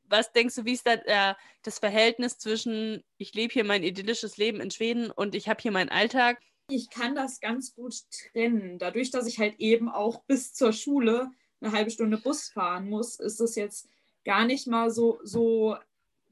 Was 0.09 0.31
denkst 0.31 0.55
du, 0.55 0.65
wie 0.65 0.73
ist 0.73 0.85
da 0.87 0.93
äh, 0.93 1.35
das 1.63 1.79
Verhältnis 1.79 2.37
zwischen, 2.37 3.03
ich 3.17 3.33
lebe 3.33 3.53
hier 3.53 3.63
mein 3.63 3.83
idyllisches 3.83 4.37
Leben 4.37 4.59
in 4.59 4.71
Schweden 4.71 5.11
und 5.11 5.35
ich 5.35 5.47
habe 5.47 5.61
hier 5.61 5.71
meinen 5.71 5.89
Alltag? 5.89 6.41
Ich 6.69 6.89
kann 6.89 7.15
das 7.15 7.39
ganz 7.39 7.73
gut 7.73 7.95
trennen. 8.11 8.77
Dadurch, 8.77 9.11
dass 9.11 9.27
ich 9.27 9.39
halt 9.39 9.59
eben 9.59 9.89
auch 9.89 10.23
bis 10.25 10.53
zur 10.53 10.73
Schule 10.73 11.31
eine 11.61 11.71
halbe 11.71 11.91
Stunde 11.91 12.17
Bus 12.17 12.49
fahren 12.49 12.89
muss, 12.89 13.19
ist 13.19 13.41
es 13.41 13.55
jetzt 13.55 13.89
gar 14.23 14.45
nicht 14.45 14.67
mal 14.67 14.91
so, 14.91 15.19
so, 15.23 15.77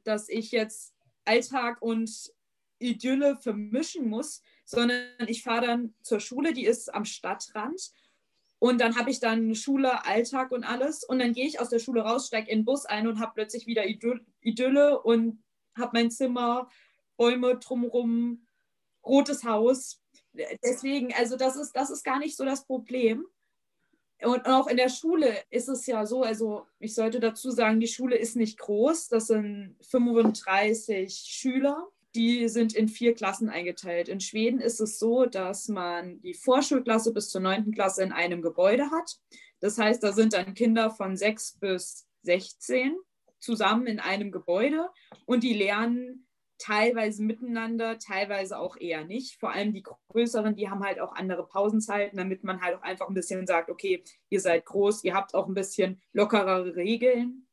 dass 0.03 0.29
ich 0.29 0.51
jetzt 0.51 0.93
Alltag 1.25 1.81
und 1.81 2.31
Idylle 2.79 3.35
vermischen 3.37 4.07
muss, 4.07 4.41
sondern 4.65 5.07
ich 5.27 5.43
fahre 5.43 5.65
dann 5.65 5.93
zur 6.01 6.19
Schule, 6.19 6.53
die 6.53 6.65
ist 6.65 6.93
am 6.93 7.05
Stadtrand 7.05 7.91
und 8.59 8.81
dann 8.81 8.97
habe 8.97 9.11
ich 9.11 9.19
dann 9.19 9.53
Schule, 9.53 10.05
Alltag 10.05 10.51
und 10.51 10.63
alles. 10.63 11.03
Und 11.03 11.19
dann 11.19 11.33
gehe 11.33 11.45
ich 11.45 11.59
aus 11.59 11.69
der 11.69 11.79
Schule 11.79 12.01
raus, 12.01 12.27
steige 12.27 12.49
in 12.49 12.59
den 12.59 12.65
Bus 12.65 12.85
ein 12.85 13.07
und 13.07 13.19
habe 13.19 13.33
plötzlich 13.35 13.67
wieder 13.67 13.85
Idylle 13.85 14.99
und 15.01 15.43
habe 15.77 15.91
mein 15.93 16.09
Zimmer, 16.09 16.69
Bäume 17.17 17.57
drumherum, 17.57 18.47
rotes 19.05 19.43
Haus. 19.43 20.01
Deswegen, 20.63 21.13
also 21.13 21.37
das 21.37 21.55
ist, 21.55 21.73
das 21.73 21.91
ist 21.91 22.03
gar 22.03 22.19
nicht 22.19 22.35
so 22.35 22.45
das 22.45 22.65
Problem. 22.65 23.27
Und 24.23 24.47
auch 24.47 24.65
in 24.65 24.77
der 24.77 24.89
Schule 24.89 25.43
ist 25.51 25.69
es 25.69 25.85
ja 25.85 26.07
so, 26.07 26.23
also 26.23 26.65
ich 26.79 26.95
sollte 26.95 27.19
dazu 27.19 27.51
sagen, 27.51 27.79
die 27.79 27.87
Schule 27.87 28.17
ist 28.17 28.35
nicht 28.35 28.57
groß, 28.57 29.09
das 29.09 29.27
sind 29.27 29.75
35 29.81 31.13
Schüler 31.13 31.87
die 32.17 32.49
sind 32.49 32.73
in 32.73 32.89
vier 32.89 33.13
Klassen 33.13 33.47
eingeteilt. 33.47 34.09
In 34.09 34.19
Schweden 34.19 34.59
ist 34.59 34.81
es 34.81 34.97
so, 34.97 35.25
dass 35.25 35.67
man 35.67 36.19
die 36.21 36.33
Vorschulklasse 36.33 37.13
bis 37.13 37.29
zur 37.29 37.41
neunten 37.41 37.71
Klasse 37.71 38.03
in 38.03 38.11
einem 38.11 38.41
Gebäude 38.41 38.89
hat. 38.89 39.17
Das 39.59 39.77
heißt, 39.77 40.03
da 40.03 40.11
sind 40.11 40.33
dann 40.33 40.55
Kinder 40.55 40.89
von 40.89 41.15
sechs 41.15 41.57
bis 41.59 42.07
16 42.23 42.95
zusammen 43.39 43.85
in 43.85 43.99
einem 43.99 44.31
Gebäude 44.31 44.89
und 45.25 45.43
die 45.43 45.53
lernen 45.53 46.27
teilweise 46.57 47.23
miteinander, 47.23 47.99
teilweise 47.99 48.57
auch 48.57 48.77
eher 48.77 49.05
nicht. 49.05 49.39
Vor 49.39 49.51
allem 49.51 49.73
die 49.73 49.83
größeren, 50.09 50.55
die 50.55 50.69
haben 50.69 50.83
halt 50.83 50.99
auch 50.99 51.13
andere 51.13 51.45
Pausenzeiten, 51.45 52.17
damit 52.17 52.43
man 52.43 52.61
halt 52.61 52.77
auch 52.77 52.81
einfach 52.81 53.07
ein 53.07 53.13
bisschen 53.13 53.45
sagt, 53.45 53.69
okay, 53.69 54.03
ihr 54.29 54.41
seid 54.41 54.65
groß, 54.65 55.03
ihr 55.03 55.13
habt 55.13 55.35
auch 55.35 55.47
ein 55.47 55.53
bisschen 55.53 56.01
lockerere 56.13 56.75
Regeln. 56.75 57.46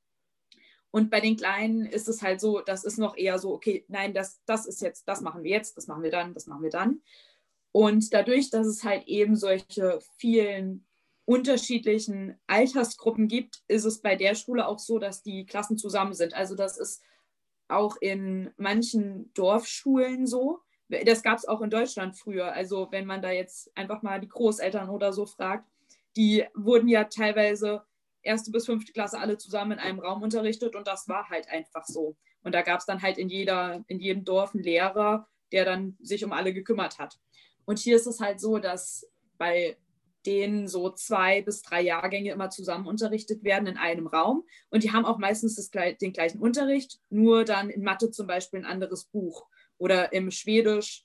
Und 0.95 1.11
bei 1.11 1.19
den 1.19 1.35
Kleinen 1.35 1.87
ist 1.87 2.07
es 2.07 2.23
halt 2.23 2.41
so, 2.41 2.61
das 2.61 2.85
ist 2.85 2.99
noch 2.99 3.17
eher 3.17 3.41
so, 3.41 3.53
okay, 3.53 3.85
nein, 3.89 4.15
das, 4.15 4.41
das 4.47 4.65
ist 4.65 4.81
jetzt, 4.81 5.09
das 5.09 5.23
machen 5.23 5.43
wir 5.43 5.51
jetzt, 5.51 5.77
das 5.77 5.89
machen 5.89 6.05
wir 6.05 6.13
dann, 6.13 6.35
das 6.35 6.47
machen 6.47 6.63
wir 6.63 6.71
dann. 6.71 7.03
Und 7.73 8.15
dadurch, 8.15 8.51
dass 8.51 8.65
es 8.69 8.85
halt 8.85 9.09
eben 9.09 9.35
solche 9.35 9.99
vielen 10.19 10.87
unterschiedlichen 11.25 12.39
Altersgruppen 12.47 13.27
gibt, 13.27 13.65
ist 13.67 13.85
es 13.85 14.03
bei 14.03 14.15
der 14.15 14.37
Schule 14.37 14.69
auch 14.69 14.79
so, 14.79 15.01
dass 15.01 15.25
die 15.25 15.47
Klassen 15.47 15.79
zusammen 15.79 16.15
sind. 16.15 16.33
Also 16.33 16.55
das 16.55 16.79
ist 16.79 17.03
auch 17.67 17.97
in 18.01 18.53
manchen 18.57 19.35
Dorfschulen 19.35 20.29
so. 20.29 20.61
Das 21.07 21.25
gab 21.25 21.39
es 21.39 21.49
auch 21.49 21.61
in 21.61 21.71
Deutschland 21.71 22.17
früher. 22.17 22.53
Also 22.53 22.87
wenn 22.93 23.07
man 23.07 23.21
da 23.21 23.33
jetzt 23.33 23.77
einfach 23.77 24.03
mal 24.03 24.21
die 24.21 24.29
Großeltern 24.29 24.89
oder 24.89 25.13
so 25.13 25.27
fragt, 25.27 25.69
die 26.15 26.45
wurden 26.55 26.87
ja 26.87 27.03
teilweise 27.03 27.83
erste 28.25 28.51
bis 28.51 28.67
fünfte 28.67 28.93
Klasse 28.93 29.19
alle 29.19 29.39
zusammen 29.39 29.73
in 29.73 29.79
einem 29.79 30.01
Raum 30.01 30.23
unterrichtet 30.23 30.75
und 30.75 30.87
das 30.87 31.09
war 31.09 31.29
halt 31.29 31.49
einfach 31.49 31.85
so. 31.85 32.17
Und 32.43 32.55
da 32.55 32.63
gab 32.63 32.81
es 32.81 32.87
dann 32.87 33.03
halt 33.03 33.19
in, 33.19 33.29
jeder, 33.29 33.85
in 33.87 34.01
jedem 34.01 34.25
Dorf 34.25 34.55
einen 34.55 34.65
Lehrer, 34.65 35.29
der 35.53 35.65
dann 35.65 35.97
sich 36.01 36.25
um 36.25 36.33
alle 36.33 36.53
gekümmert 36.53 36.99
hat. 36.99 37.19
Und 37.65 37.79
hier 37.79 37.97
ist 37.97 38.07
es 38.07 38.21
halt 38.21 38.41
so, 38.41 38.59
dass 38.59 39.09
bei 39.39 39.77
denen 40.27 40.69
so 40.69 40.91
zwei 40.91 41.43
bis 41.43 41.63
drei 41.63 41.83
Jahrgänge 41.83 42.33
immer 42.33 42.51
zusammen 42.51 42.87
unterrichtet 42.87 43.45
werden 43.45 43.67
in 43.67 43.77
einem 43.77 44.07
Raum. 44.07 44.45
Und 44.71 44.83
die 44.83 44.93
haben 44.93 45.05
auch 45.05 45.19
meistens 45.19 45.57
das, 45.57 45.71
den 45.71 46.13
gleichen 46.13 46.41
Unterricht, 46.41 46.99
nur 47.11 47.45
dann 47.45 47.71
in 47.71 47.83
Mathe 47.83 48.11
zum 48.11 48.27
Beispiel 48.27 48.61
ein 48.61 48.67
anderes 48.67 49.05
Buch. 49.05 49.47
Oder 49.77 50.13
im 50.13 50.31
Schwedisch 50.31 51.05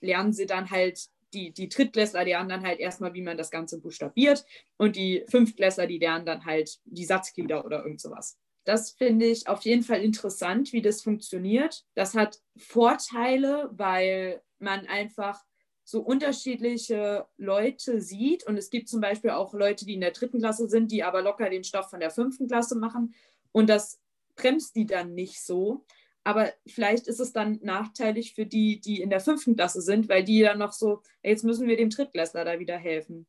lernen 0.00 0.32
sie 0.32 0.46
dann 0.46 0.70
halt 0.70 1.08
die, 1.32 1.52
die 1.52 1.68
Drittklässler 1.68 2.24
lernen 2.24 2.48
dann 2.48 2.66
halt 2.66 2.78
erstmal, 2.78 3.14
wie 3.14 3.22
man 3.22 3.36
das 3.36 3.50
Ganze 3.50 3.80
buchstabiert 3.80 4.44
und 4.76 4.96
die 4.96 5.24
Fünftklässler, 5.28 5.86
die 5.86 5.98
lernen 5.98 6.26
dann 6.26 6.44
halt 6.44 6.78
die 6.84 7.04
Satzglieder 7.04 7.64
oder 7.64 7.82
irgend 7.84 8.00
sowas. 8.00 8.38
Das 8.64 8.90
finde 8.90 9.26
ich 9.26 9.48
auf 9.48 9.62
jeden 9.62 9.84
Fall 9.84 10.02
interessant, 10.02 10.72
wie 10.72 10.82
das 10.82 11.02
funktioniert. 11.02 11.84
Das 11.94 12.14
hat 12.14 12.40
Vorteile, 12.56 13.70
weil 13.72 14.42
man 14.58 14.86
einfach 14.86 15.40
so 15.84 16.00
unterschiedliche 16.00 17.26
Leute 17.36 18.00
sieht. 18.00 18.44
Und 18.44 18.56
es 18.56 18.70
gibt 18.70 18.88
zum 18.88 19.00
Beispiel 19.00 19.30
auch 19.30 19.54
Leute, 19.54 19.86
die 19.86 19.94
in 19.94 20.00
der 20.00 20.10
dritten 20.10 20.40
Klasse 20.40 20.68
sind, 20.68 20.90
die 20.90 21.04
aber 21.04 21.22
locker 21.22 21.48
den 21.48 21.62
Stoff 21.62 21.90
von 21.90 22.00
der 22.00 22.10
fünften 22.10 22.48
Klasse 22.48 22.76
machen. 22.76 23.14
Und 23.52 23.68
das 23.70 24.00
bremst 24.34 24.74
die 24.74 24.84
dann 24.86 25.14
nicht 25.14 25.40
so. 25.40 25.84
Aber 26.26 26.52
vielleicht 26.66 27.06
ist 27.06 27.20
es 27.20 27.32
dann 27.32 27.60
nachteilig 27.62 28.34
für 28.34 28.46
die, 28.46 28.80
die 28.80 29.00
in 29.00 29.10
der 29.10 29.20
fünften 29.20 29.54
Klasse 29.54 29.80
sind, 29.80 30.08
weil 30.08 30.24
die 30.24 30.40
dann 30.40 30.58
noch 30.58 30.72
so, 30.72 31.02
jetzt 31.22 31.44
müssen 31.44 31.68
wir 31.68 31.76
dem 31.76 31.88
Drittklässler 31.88 32.44
da 32.44 32.58
wieder 32.58 32.76
helfen. 32.76 33.28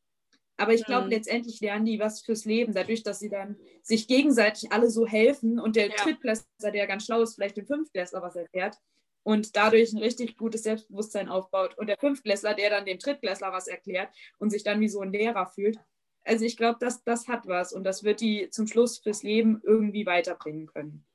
Aber 0.58 0.74
ich 0.74 0.84
glaube, 0.84 1.04
mhm. 1.04 1.12
letztendlich 1.12 1.62
lernen 1.62 1.86
die 1.86 2.00
was 2.00 2.22
fürs 2.22 2.46
Leben, 2.46 2.74
dadurch, 2.74 3.04
dass 3.04 3.20
sie 3.20 3.30
dann 3.30 3.56
sich 3.84 4.08
gegenseitig 4.08 4.72
alle 4.72 4.90
so 4.90 5.06
helfen 5.06 5.60
und 5.60 5.76
der 5.76 5.90
ja. 5.90 5.96
Drittklässler, 5.96 6.72
der 6.72 6.88
ganz 6.88 7.06
schlau 7.06 7.22
ist, 7.22 7.36
vielleicht 7.36 7.58
dem 7.58 7.68
Fünftklässler 7.68 8.24
was 8.24 8.36
erklärt 8.36 8.80
und 9.22 9.56
dadurch 9.56 9.94
ein 9.94 10.00
richtig 10.00 10.36
gutes 10.36 10.64
Selbstbewusstsein 10.64 11.30
aufbaut. 11.30 11.78
Und 11.78 11.90
der 11.90 12.00
Fünftklässler, 12.00 12.56
der 12.56 12.72
dann 12.72 12.86
dem 12.86 12.98
Drittklässler 12.98 13.54
was 13.54 13.68
erklärt 13.68 14.10
und 14.40 14.50
sich 14.50 14.64
dann 14.64 14.80
wie 14.80 14.90
so 14.90 15.02
ein 15.02 15.12
Lehrer 15.12 15.46
fühlt. 15.46 15.78
Also 16.24 16.46
ich 16.46 16.58
glaube, 16.58 16.78
das, 16.80 17.04
das 17.04 17.28
hat 17.28 17.46
was 17.46 17.74
und 17.74 17.84
das 17.84 18.04
wird 18.04 18.22
die 18.22 18.50
zum 18.50 18.66
Schluss 18.66 18.98
fürs 18.98 19.22
Leben 19.22 19.62
irgendwie 19.64 20.08
weiterbringen 20.08 20.66
können. 20.66 21.06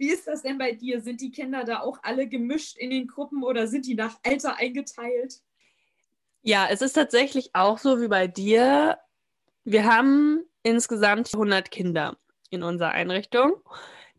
Wie 0.00 0.08
ist 0.08 0.26
das 0.26 0.40
denn 0.40 0.56
bei 0.56 0.72
dir? 0.72 1.02
Sind 1.02 1.20
die 1.20 1.30
Kinder 1.30 1.62
da 1.62 1.80
auch 1.80 1.98
alle 2.02 2.26
gemischt 2.26 2.78
in 2.78 2.88
den 2.88 3.06
Gruppen 3.06 3.42
oder 3.42 3.66
sind 3.66 3.84
die 3.84 3.94
nach 3.94 4.18
Alter 4.24 4.56
eingeteilt? 4.56 5.42
Ja, 6.40 6.66
es 6.70 6.80
ist 6.80 6.94
tatsächlich 6.94 7.50
auch 7.52 7.76
so 7.76 8.00
wie 8.00 8.08
bei 8.08 8.26
dir. 8.26 8.96
Wir 9.64 9.84
haben 9.84 10.42
insgesamt 10.62 11.34
100 11.34 11.70
Kinder 11.70 12.16
in 12.48 12.62
unserer 12.62 12.92
Einrichtung. 12.92 13.52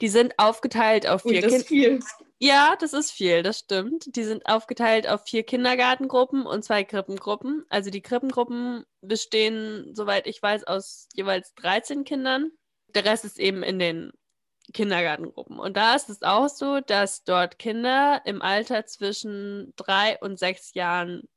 Die 0.01 0.07
sind 0.07 0.37
aufgeteilt 0.37 1.07
auf 1.07 1.23
vier 1.23 1.41
Kinder. 1.41 2.05
Ja, 2.37 2.75
das 2.79 2.93
ist 2.93 3.09
viel, 3.09 3.41
das 3.41 3.57
stimmt. 3.57 4.15
Die 4.15 4.23
sind 4.23 4.45
aufgeteilt 4.45 5.09
auf 5.09 5.23
vier 5.23 5.41
Kindergartengruppen 5.41 6.45
und 6.45 6.63
zwei 6.63 6.83
Krippengruppen. 6.83 7.65
Also 7.69 7.89
die 7.89 8.01
Krippengruppen 8.01 8.85
bestehen, 9.01 9.95
soweit 9.95 10.27
ich 10.27 10.43
weiß, 10.43 10.65
aus 10.65 11.07
jeweils 11.15 11.55
13 11.55 12.03
Kindern. 12.03 12.51
Der 12.93 13.03
Rest 13.03 13.25
ist 13.25 13.39
eben 13.39 13.63
in 13.63 13.79
den 13.79 14.11
Kindergartengruppen. 14.71 15.59
Und 15.59 15.77
da 15.77 15.95
ist 15.95 16.09
es 16.09 16.21
auch 16.23 16.49
so, 16.49 16.79
dass 16.79 17.23
dort 17.23 17.59
Kinder 17.59 18.21
im 18.25 18.41
Alter 18.41 18.85
zwischen 18.85 19.73
drei 19.75 20.17
und 20.19 20.39
sechs 20.39 20.73
Jahren 20.73 21.27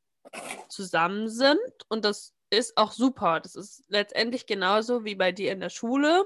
zusammen 0.69 1.29
sind. 1.29 1.59
Und 1.87 2.05
das 2.05 2.33
ist 2.49 2.77
auch 2.77 2.91
super. 2.91 3.39
Das 3.39 3.55
ist 3.55 3.83
letztendlich 3.87 4.45
genauso 4.45 5.05
wie 5.05 5.15
bei 5.15 5.31
dir 5.31 5.51
in 5.51 5.59
der 5.59 5.69
Schule. 5.69 6.25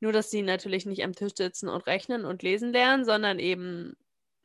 Nur, 0.00 0.12
dass 0.12 0.30
sie 0.30 0.42
natürlich 0.42 0.86
nicht 0.86 1.02
am 1.02 1.14
Tisch 1.14 1.32
sitzen 1.36 1.68
und 1.68 1.86
rechnen 1.86 2.24
und 2.24 2.42
lesen 2.42 2.72
lernen, 2.72 3.04
sondern 3.04 3.38
eben 3.38 3.96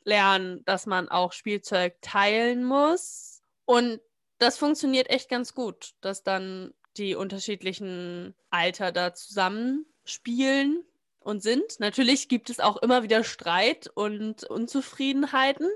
lernen, 0.03 0.63
dass 0.65 0.85
man 0.85 1.09
auch 1.09 1.31
Spielzeug 1.31 1.95
teilen 2.01 2.63
muss. 2.63 3.41
Und 3.65 4.01
das 4.39 4.57
funktioniert 4.57 5.09
echt 5.09 5.29
ganz 5.29 5.53
gut, 5.53 5.91
dass 6.01 6.23
dann 6.23 6.73
die 6.97 7.15
unterschiedlichen 7.15 8.35
Alter 8.49 8.91
da 8.91 9.13
zusammenspielen 9.13 10.83
und 11.25 11.41
sind. 11.41 11.79
Natürlich 11.79 12.29
gibt 12.29 12.49
es 12.49 12.59
auch 12.59 12.77
immer 12.77 13.03
wieder 13.03 13.23
Streit 13.23 13.89
und 13.93 14.43
Unzufriedenheiten, 14.43 15.69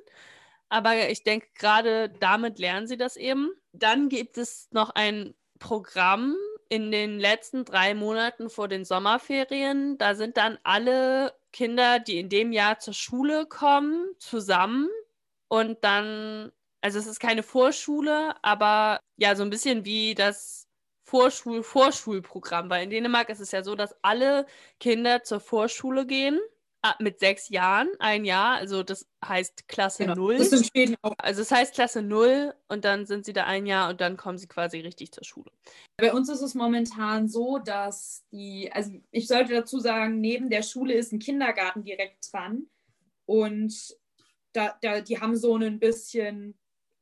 aber 0.70 1.10
ich 1.10 1.24
denke, 1.24 1.48
gerade 1.56 2.10
damit 2.10 2.60
lernen 2.60 2.88
sie 2.88 2.98
das 2.98 3.16
eben. 3.18 3.52
Dann 3.72 4.10
gibt 4.10 4.38
es 4.38 4.68
noch 4.72 4.92
ein 4.92 5.34
Programm, 5.60 6.36
in 6.70 6.92
den 6.92 7.20
letzten 7.20 7.66
drei 7.66 7.94
Monaten 7.94 8.50
vor 8.50 8.68
den 8.68 8.86
Sommerferien, 8.86 9.98
da 9.98 10.16
sind 10.16 10.38
dann 10.38 10.58
alle 10.64 11.34
Kinder, 11.52 12.00
die 12.00 12.20
in 12.20 12.30
dem 12.30 12.52
Jahr 12.52 12.80
zur 12.80 12.94
Schule 12.94 13.46
kommen, 13.46 14.06
zusammen 14.20 14.90
und 15.48 15.84
dann, 15.84 16.52
also 16.82 17.00
es 17.00 17.08
ist 17.08 17.20
keine 17.20 17.44
Vorschule, 17.44 18.36
aber 18.44 19.00
ja, 19.18 19.36
so 19.36 19.44
ein 19.44 19.50
bisschen 19.50 19.86
wie 19.86 20.14
das 20.16 20.67
Vorschul-Vorschulprogramm, 21.08 22.70
weil 22.70 22.84
in 22.84 22.90
Dänemark 22.90 23.30
ist 23.30 23.40
es 23.40 23.52
ja 23.52 23.64
so, 23.64 23.76
dass 23.76 23.96
alle 24.02 24.46
Kinder 24.80 25.24
zur 25.24 25.40
Vorschule 25.40 26.06
gehen 26.06 26.40
mit 27.00 27.20
sechs 27.20 27.50
Jahren, 27.50 27.90
ein 28.00 28.24
Jahr, 28.24 28.56
also 28.56 28.84
das 28.84 29.08
heißt 29.26 29.68
Klasse 29.68 30.04
genau. 30.04 30.16
0. 30.16 30.38
Das 30.38 30.52
ist 30.52 30.70
in 30.74 30.96
auch. 31.02 31.14
Also 31.18 31.42
es 31.42 31.52
heißt 31.52 31.74
Klasse 31.74 32.02
0 32.02 32.54
und 32.70 32.86
dann 32.86 33.06
sind 33.06 33.26
sie 33.26 33.34
da 33.34 33.46
ein 33.46 33.66
Jahr 33.66 33.90
und 33.90 34.00
dann 34.00 34.16
kommen 34.16 34.38
sie 34.38 34.48
quasi 34.48 34.80
richtig 34.80 35.12
zur 35.12 35.24
Schule. 35.24 35.52
Bei 35.98 36.14
uns 36.14 36.30
ist 36.30 36.42
es 36.42 36.54
momentan 36.54 37.28
so, 37.28 37.58
dass 37.58 38.26
die, 38.32 38.72
also 38.72 38.92
ich 39.12 39.28
sollte 39.28 39.54
dazu 39.54 39.80
sagen, 39.80 40.22
neben 40.22 40.50
der 40.50 40.62
Schule 40.62 40.94
ist 40.94 41.12
ein 41.12 41.20
Kindergarten 41.20 41.84
direkt 41.84 42.32
dran 42.32 42.68
und 43.26 43.98
da, 44.54 44.78
da, 44.82 45.02
die 45.02 45.20
haben 45.20 45.36
so 45.36 45.56
ein 45.56 45.80
bisschen 45.80 46.58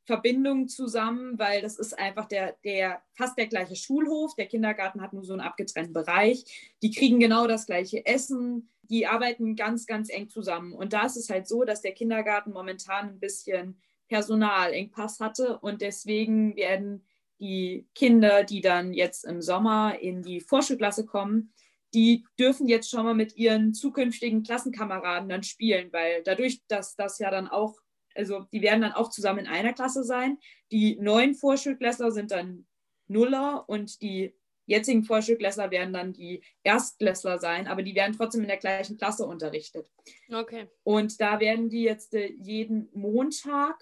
Verbindung 0.06 0.68
zusammen, 0.68 1.38
weil 1.38 1.60
das 1.60 1.78
ist 1.78 1.98
einfach 1.98 2.26
der, 2.26 2.56
der 2.64 3.02
fast 3.12 3.36
der 3.36 3.48
gleiche 3.48 3.76
Schulhof. 3.76 4.34
Der 4.36 4.46
Kindergarten 4.46 5.02
hat 5.02 5.12
nur 5.12 5.24
so 5.24 5.32
einen 5.32 5.42
abgetrennten 5.42 5.92
Bereich. 5.92 6.72
Die 6.82 6.92
kriegen 6.92 7.18
genau 7.18 7.46
das 7.46 7.66
gleiche 7.66 8.06
Essen. 8.06 8.70
Die 8.82 9.06
arbeiten 9.06 9.56
ganz, 9.56 9.86
ganz 9.86 10.08
eng 10.08 10.30
zusammen. 10.30 10.72
Und 10.72 10.92
da 10.92 11.06
ist 11.06 11.16
es 11.16 11.28
halt 11.28 11.48
so, 11.48 11.64
dass 11.64 11.82
der 11.82 11.92
Kindergarten 11.92 12.52
momentan 12.52 13.08
ein 13.08 13.20
bisschen 13.20 13.80
Personalengpass 14.08 15.18
hatte 15.18 15.58
und 15.58 15.82
deswegen 15.82 16.54
werden 16.56 17.04
die 17.40 17.86
Kinder, 17.94 18.44
die 18.44 18.60
dann 18.60 18.94
jetzt 18.94 19.24
im 19.24 19.42
Sommer 19.42 19.98
in 19.98 20.22
die 20.22 20.40
Vorschulklasse 20.40 21.04
kommen, 21.04 21.52
die 21.92 22.24
dürfen 22.38 22.68
jetzt 22.68 22.90
schon 22.90 23.04
mal 23.04 23.14
mit 23.14 23.36
ihren 23.36 23.74
zukünftigen 23.74 24.42
Klassenkameraden 24.42 25.28
dann 25.28 25.42
spielen, 25.42 25.92
weil 25.92 26.22
dadurch, 26.22 26.62
dass 26.68 26.94
das 26.94 27.18
ja 27.18 27.30
dann 27.30 27.48
auch 27.48 27.80
also 28.16 28.46
die 28.52 28.62
werden 28.62 28.82
dann 28.82 28.92
auch 28.92 29.10
zusammen 29.10 29.40
in 29.40 29.46
einer 29.46 29.72
Klasse 29.72 30.04
sein. 30.04 30.38
Die 30.72 30.96
neuen 30.96 31.34
Vorschulklässler 31.34 32.10
sind 32.10 32.30
dann 32.30 32.66
Nuller 33.08 33.68
und 33.68 34.02
die 34.02 34.34
jetzigen 34.66 35.04
Vorschulklässler 35.04 35.70
werden 35.70 35.92
dann 35.92 36.12
die 36.12 36.42
Erstklässler 36.64 37.38
sein, 37.38 37.68
aber 37.68 37.82
die 37.82 37.94
werden 37.94 38.16
trotzdem 38.16 38.42
in 38.42 38.48
der 38.48 38.56
gleichen 38.56 38.96
Klasse 38.96 39.24
unterrichtet. 39.26 39.90
Okay. 40.30 40.66
Und 40.82 41.20
da 41.20 41.40
werden 41.40 41.70
die 41.70 41.82
jetzt 41.82 42.14
äh, 42.14 42.32
jeden 42.38 42.88
Montag 42.92 43.80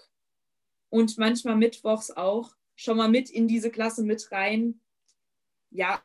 und 0.89 1.17
manchmal 1.17 1.55
mittwochs 1.55 2.11
auch 2.11 2.55
schon 2.75 2.97
mal 2.97 3.09
mit 3.09 3.29
in 3.29 3.47
diese 3.47 3.71
Klasse 3.71 4.03
mit 4.03 4.31
rein, 4.31 4.79
ja, 5.71 6.01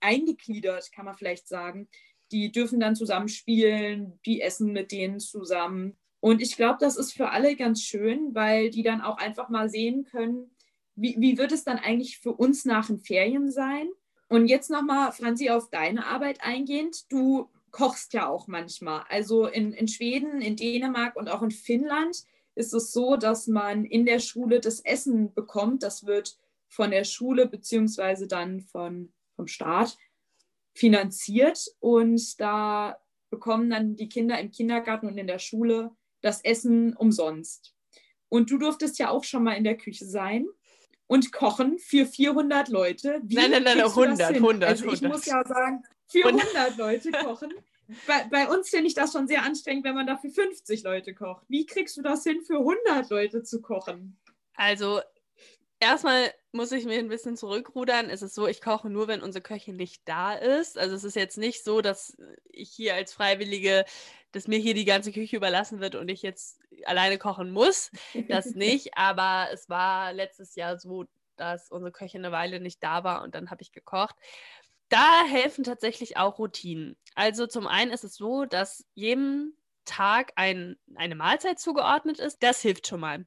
eingegliedert, 0.00 0.92
kann 0.92 1.06
man 1.06 1.16
vielleicht 1.16 1.48
sagen. 1.48 1.88
Die 2.30 2.52
dürfen 2.52 2.80
dann 2.80 2.96
zusammen 2.96 3.28
spielen, 3.28 4.18
die 4.24 4.40
essen 4.40 4.72
mit 4.72 4.92
denen 4.92 5.18
zusammen. 5.18 5.98
Und 6.24 6.40
ich 6.40 6.56
glaube, 6.56 6.78
das 6.80 6.96
ist 6.96 7.12
für 7.12 7.32
alle 7.32 7.54
ganz 7.54 7.82
schön, 7.82 8.34
weil 8.34 8.70
die 8.70 8.82
dann 8.82 9.02
auch 9.02 9.18
einfach 9.18 9.50
mal 9.50 9.68
sehen 9.68 10.06
können, 10.06 10.50
wie, 10.94 11.16
wie 11.18 11.36
wird 11.36 11.52
es 11.52 11.64
dann 11.64 11.76
eigentlich 11.76 12.18
für 12.18 12.32
uns 12.32 12.64
nach 12.64 12.86
den 12.86 12.98
Ferien 12.98 13.50
sein? 13.50 13.90
Und 14.30 14.46
jetzt 14.46 14.70
nochmal, 14.70 15.12
Franzi, 15.12 15.50
auf 15.50 15.68
deine 15.68 16.06
Arbeit 16.06 16.42
eingehend. 16.42 17.12
Du 17.12 17.50
kochst 17.72 18.14
ja 18.14 18.26
auch 18.26 18.46
manchmal. 18.46 19.04
Also 19.10 19.46
in, 19.46 19.74
in 19.74 19.86
Schweden, 19.86 20.40
in 20.40 20.56
Dänemark 20.56 21.14
und 21.16 21.28
auch 21.28 21.42
in 21.42 21.50
Finnland 21.50 22.24
ist 22.54 22.72
es 22.72 22.90
so, 22.90 23.18
dass 23.18 23.46
man 23.46 23.84
in 23.84 24.06
der 24.06 24.18
Schule 24.18 24.60
das 24.60 24.80
Essen 24.80 25.34
bekommt. 25.34 25.82
Das 25.82 26.06
wird 26.06 26.38
von 26.68 26.90
der 26.90 27.04
Schule 27.04 27.46
beziehungsweise 27.48 28.26
dann 28.26 28.62
von, 28.62 29.12
vom 29.36 29.46
Staat 29.46 29.98
finanziert. 30.72 31.66
Und 31.80 32.40
da 32.40 32.96
bekommen 33.28 33.68
dann 33.68 33.94
die 33.94 34.08
Kinder 34.08 34.40
im 34.40 34.52
Kindergarten 34.52 35.06
und 35.06 35.18
in 35.18 35.26
der 35.26 35.38
Schule 35.38 35.94
das 36.24 36.40
Essen 36.42 36.94
umsonst. 36.96 37.74
Und 38.28 38.50
du 38.50 38.58
durftest 38.58 38.98
ja 38.98 39.10
auch 39.10 39.24
schon 39.24 39.44
mal 39.44 39.52
in 39.52 39.64
der 39.64 39.76
Küche 39.76 40.06
sein 40.06 40.46
und 41.06 41.32
kochen 41.32 41.78
für 41.78 42.06
400 42.06 42.68
Leute. 42.68 43.20
Wie 43.24 43.34
nein, 43.34 43.50
nein, 43.50 43.62
nein, 43.62 43.80
100, 43.80 44.34
100, 44.34 44.68
Also 44.68 44.86
ich 44.86 45.02
100. 45.02 45.12
muss 45.12 45.26
ja 45.26 45.46
sagen, 45.46 45.84
400 46.08 46.76
Leute 46.76 47.10
kochen. 47.24 47.52
Bei, 48.06 48.24
bei 48.30 48.48
uns 48.48 48.70
finde 48.70 48.86
ich 48.86 48.94
das 48.94 49.12
schon 49.12 49.28
sehr 49.28 49.42
anstrengend, 49.42 49.84
wenn 49.84 49.94
man 49.94 50.06
dafür 50.06 50.30
50 50.30 50.82
Leute 50.82 51.14
kocht. 51.14 51.44
Wie 51.48 51.66
kriegst 51.66 51.96
du 51.98 52.02
das 52.02 52.24
hin, 52.24 52.40
für 52.42 52.58
100 52.58 53.10
Leute 53.10 53.42
zu 53.42 53.60
kochen? 53.60 54.16
Also 54.54 55.00
erstmal 55.80 56.32
muss 56.52 56.72
ich 56.72 56.86
mir 56.86 56.98
ein 56.98 57.08
bisschen 57.08 57.36
zurückrudern. 57.36 58.08
Es 58.08 58.22
ist 58.22 58.34
so, 58.34 58.46
ich 58.46 58.62
koche 58.62 58.88
nur, 58.88 59.06
wenn 59.06 59.22
unsere 59.22 59.42
Köchin 59.42 59.76
nicht 59.76 60.02
da 60.06 60.34
ist. 60.34 60.78
Also 60.78 60.94
es 60.94 61.04
ist 61.04 61.16
jetzt 61.16 61.36
nicht 61.36 61.62
so, 61.62 61.82
dass 61.82 62.16
ich 62.50 62.70
hier 62.70 62.94
als 62.94 63.12
Freiwillige, 63.12 63.84
dass 64.34 64.48
mir 64.48 64.58
hier 64.58 64.74
die 64.74 64.84
ganze 64.84 65.12
Küche 65.12 65.36
überlassen 65.36 65.80
wird 65.80 65.94
und 65.94 66.08
ich 66.08 66.22
jetzt 66.22 66.60
alleine 66.86 67.18
kochen 67.18 67.52
muss. 67.52 67.90
Das 68.28 68.46
nicht. 68.54 68.96
Aber 68.98 69.48
es 69.52 69.68
war 69.68 70.12
letztes 70.12 70.56
Jahr 70.56 70.78
so, 70.78 71.04
dass 71.36 71.70
unsere 71.70 71.92
Köchin 71.92 72.24
eine 72.24 72.32
Weile 72.32 72.60
nicht 72.60 72.82
da 72.82 73.04
war 73.04 73.22
und 73.22 73.34
dann 73.34 73.50
habe 73.50 73.62
ich 73.62 73.72
gekocht. 73.72 74.16
Da 74.88 75.24
helfen 75.24 75.64
tatsächlich 75.64 76.16
auch 76.16 76.38
Routinen. 76.38 76.96
Also 77.14 77.46
zum 77.46 77.66
einen 77.66 77.92
ist 77.92 78.04
es 78.04 78.16
so, 78.16 78.44
dass 78.44 78.84
jedem 78.94 79.56
Tag 79.84 80.32
ein, 80.36 80.76
eine 80.96 81.14
Mahlzeit 81.14 81.60
zugeordnet 81.60 82.18
ist. 82.18 82.42
Das 82.42 82.60
hilft 82.60 82.88
schon 82.88 83.00
mal. 83.00 83.26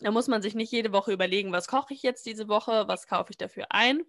Da 0.00 0.10
muss 0.10 0.26
man 0.26 0.42
sich 0.42 0.54
nicht 0.54 0.72
jede 0.72 0.92
Woche 0.92 1.12
überlegen, 1.12 1.52
was 1.52 1.68
koche 1.68 1.94
ich 1.94 2.02
jetzt 2.02 2.26
diese 2.26 2.48
Woche, 2.48 2.88
was 2.88 3.06
kaufe 3.06 3.30
ich 3.30 3.36
dafür 3.36 3.66
ein. 3.70 4.02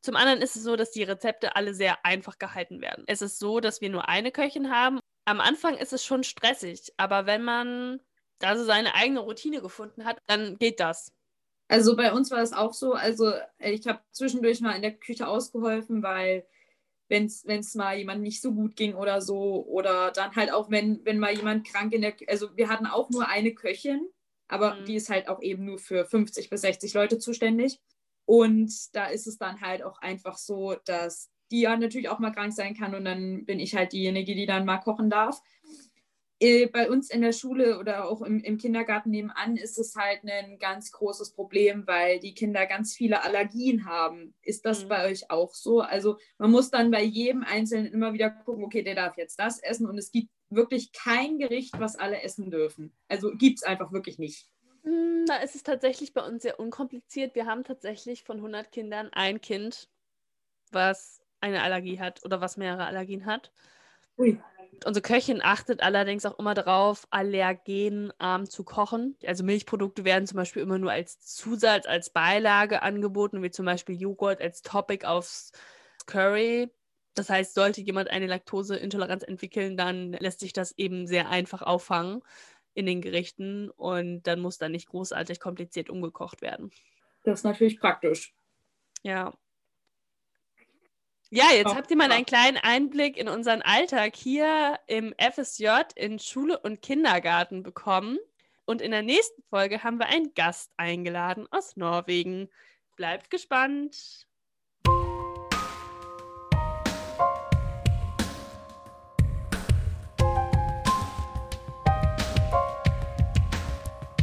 Zum 0.00 0.16
anderen 0.16 0.42
ist 0.42 0.56
es 0.56 0.64
so, 0.64 0.74
dass 0.74 0.90
die 0.90 1.04
Rezepte 1.04 1.54
alle 1.54 1.74
sehr 1.74 2.04
einfach 2.04 2.38
gehalten 2.38 2.80
werden. 2.80 3.04
Es 3.06 3.22
ist 3.22 3.38
so, 3.38 3.60
dass 3.60 3.80
wir 3.80 3.88
nur 3.88 4.08
eine 4.08 4.32
Köchin 4.32 4.70
haben. 4.70 4.98
Am 5.24 5.40
Anfang 5.40 5.76
ist 5.76 5.92
es 5.92 6.04
schon 6.04 6.24
stressig, 6.24 6.92
aber 6.96 7.26
wenn 7.26 7.42
man 7.42 8.00
da 8.38 8.56
so 8.56 8.64
seine 8.64 8.94
eigene 8.94 9.20
Routine 9.20 9.60
gefunden 9.60 10.04
hat, 10.04 10.18
dann 10.26 10.58
geht 10.58 10.80
das. 10.80 11.12
Also 11.68 11.96
bei 11.96 12.12
uns 12.12 12.30
war 12.30 12.42
es 12.42 12.52
auch 12.52 12.74
so. 12.74 12.92
Also 12.92 13.32
ich 13.58 13.86
habe 13.86 14.00
zwischendurch 14.10 14.60
mal 14.60 14.76
in 14.76 14.82
der 14.82 14.94
Küche 14.94 15.26
ausgeholfen, 15.26 16.02
weil 16.02 16.46
wenn 17.08 17.26
es 17.26 17.74
mal 17.74 17.96
jemand 17.96 18.22
nicht 18.22 18.42
so 18.42 18.52
gut 18.52 18.76
ging 18.76 18.94
oder 18.94 19.22
so. 19.22 19.64
Oder 19.66 20.10
dann 20.10 20.34
halt 20.36 20.52
auch, 20.52 20.70
wenn, 20.70 21.04
wenn 21.04 21.18
mal 21.18 21.34
jemand 21.34 21.66
krank 21.66 21.92
in 21.92 22.02
der 22.02 22.14
Also 22.28 22.56
wir 22.56 22.68
hatten 22.68 22.86
auch 22.86 23.08
nur 23.10 23.28
eine 23.28 23.54
Köchin 23.54 24.08
aber 24.48 24.74
mhm. 24.74 24.84
die 24.84 24.96
ist 24.96 25.10
halt 25.10 25.28
auch 25.28 25.42
eben 25.42 25.64
nur 25.64 25.78
für 25.78 26.04
50 26.04 26.50
bis 26.50 26.60
60 26.62 26.94
Leute 26.94 27.18
zuständig. 27.18 27.80
Und 28.26 28.94
da 28.94 29.06
ist 29.06 29.26
es 29.26 29.36
dann 29.38 29.60
halt 29.60 29.82
auch 29.82 29.98
einfach 29.98 30.38
so, 30.38 30.76
dass 30.84 31.30
die 31.54 31.60
ja 31.60 31.76
natürlich 31.76 32.08
auch 32.08 32.18
mal 32.18 32.32
krank 32.32 32.52
sein 32.52 32.76
kann 32.76 32.96
und 32.96 33.04
dann 33.04 33.44
bin 33.44 33.60
ich 33.60 33.76
halt 33.76 33.92
diejenige, 33.92 34.34
die 34.34 34.46
dann 34.46 34.64
mal 34.64 34.78
kochen 34.78 35.08
darf. 35.08 35.40
Äh, 36.40 36.66
bei 36.66 36.90
uns 36.90 37.10
in 37.10 37.22
der 37.22 37.32
Schule 37.32 37.78
oder 37.78 38.08
auch 38.08 38.20
im, 38.20 38.40
im, 38.40 38.58
Kindergarten 38.58 39.10
nebenan 39.10 39.56
ist 39.56 39.78
es 39.78 39.94
halt 39.94 40.24
ein 40.24 40.58
ganz 40.58 40.90
großes 40.90 41.30
Problem, 41.30 41.86
weil 41.86 42.18
die 42.18 42.34
Kinder 42.34 42.66
ganz 42.66 42.92
viele 42.92 43.22
Allergien 43.22 43.86
haben. 43.86 44.34
Ist 44.42 44.66
das 44.66 44.84
mhm. 44.84 44.88
bei 44.88 45.06
euch 45.06 45.30
auch 45.30 45.54
so? 45.54 45.80
Also 45.80 46.18
man 46.38 46.50
muss 46.50 46.70
dann 46.70 46.90
bei 46.90 47.04
jedem 47.04 47.44
Einzelnen 47.44 47.92
immer 47.92 48.12
wieder 48.12 48.30
gucken, 48.30 48.64
okay, 48.64 48.82
der 48.82 48.96
darf 48.96 49.16
jetzt 49.16 49.38
das 49.38 49.60
essen 49.60 49.88
und 49.88 49.96
es 49.96 50.10
gibt 50.10 50.28
wirklich 50.50 50.90
kein 50.92 51.38
Gericht, 51.38 51.78
was 51.78 51.96
alle 51.96 52.20
essen 52.22 52.50
dürfen. 52.50 52.92
Also 53.06 53.30
gibt 53.36 53.58
es 53.58 53.62
einfach 53.62 53.92
wirklich 53.92 54.18
nicht. 54.18 54.48
Hm, 54.82 55.24
da 55.26 55.36
ist 55.36 55.54
es 55.54 55.62
tatsächlich 55.62 56.12
bei 56.14 56.26
uns 56.26 56.42
sehr 56.42 56.58
unkompliziert. 56.58 57.36
Wir 57.36 57.46
haben 57.46 57.62
tatsächlich 57.62 58.24
von 58.24 58.38
100 58.38 58.72
Kindern 58.72 59.08
ein 59.12 59.40
Kind, 59.40 59.88
was 60.72 61.23
eine 61.44 61.62
Allergie 61.62 62.00
hat 62.00 62.24
oder 62.24 62.40
was 62.40 62.56
mehrere 62.56 62.86
Allergien 62.86 63.26
hat. 63.26 63.52
Ui. 64.18 64.40
Unsere 64.84 65.02
Köchin 65.02 65.40
achtet 65.42 65.82
allerdings 65.82 66.26
auch 66.26 66.38
immer 66.38 66.54
darauf, 66.54 67.06
allergenarm 67.10 68.46
zu 68.48 68.64
kochen. 68.64 69.16
Also 69.24 69.44
Milchprodukte 69.44 70.04
werden 70.04 70.26
zum 70.26 70.36
Beispiel 70.36 70.62
immer 70.62 70.78
nur 70.78 70.90
als 70.90 71.20
Zusatz, 71.20 71.86
als 71.86 72.10
Beilage 72.10 72.82
angeboten, 72.82 73.42
wie 73.42 73.50
zum 73.50 73.66
Beispiel 73.66 74.00
Joghurt 74.00 74.40
als 74.40 74.62
Topic 74.62 75.06
aufs 75.06 75.52
Curry. 76.06 76.70
Das 77.14 77.30
heißt, 77.30 77.54
sollte 77.54 77.82
jemand 77.82 78.10
eine 78.10 78.26
Laktoseintoleranz 78.26 79.22
entwickeln, 79.22 79.76
dann 79.76 80.12
lässt 80.14 80.40
sich 80.40 80.52
das 80.52 80.72
eben 80.76 81.06
sehr 81.06 81.28
einfach 81.28 81.62
auffangen 81.62 82.22
in 82.72 82.86
den 82.86 83.00
Gerichten 83.00 83.70
und 83.70 84.24
dann 84.24 84.40
muss 84.40 84.58
da 84.58 84.68
nicht 84.68 84.88
großartig 84.88 85.38
kompliziert 85.40 85.90
umgekocht 85.90 86.42
werden. 86.42 86.72
Das 87.22 87.40
ist 87.40 87.44
natürlich 87.44 87.78
praktisch. 87.78 88.34
Ja. 89.02 89.32
Ja, 91.36 91.50
jetzt 91.50 91.72
oh, 91.72 91.74
habt 91.74 91.90
ihr 91.90 91.96
mal 91.96 92.12
einen 92.12 92.26
kleinen 92.26 92.58
Einblick 92.58 93.16
in 93.16 93.28
unseren 93.28 93.60
Alltag 93.60 94.14
hier 94.14 94.78
im 94.86 95.12
FSJ 95.18 95.66
in 95.96 96.20
Schule 96.20 96.60
und 96.60 96.80
Kindergarten 96.80 97.64
bekommen. 97.64 98.18
Und 98.66 98.80
in 98.80 98.92
der 98.92 99.02
nächsten 99.02 99.42
Folge 99.50 99.82
haben 99.82 99.98
wir 99.98 100.06
einen 100.06 100.32
Gast 100.34 100.70
eingeladen 100.76 101.48
aus 101.50 101.76
Norwegen. 101.76 102.50
Bleibt 102.94 103.30
gespannt. 103.30 104.28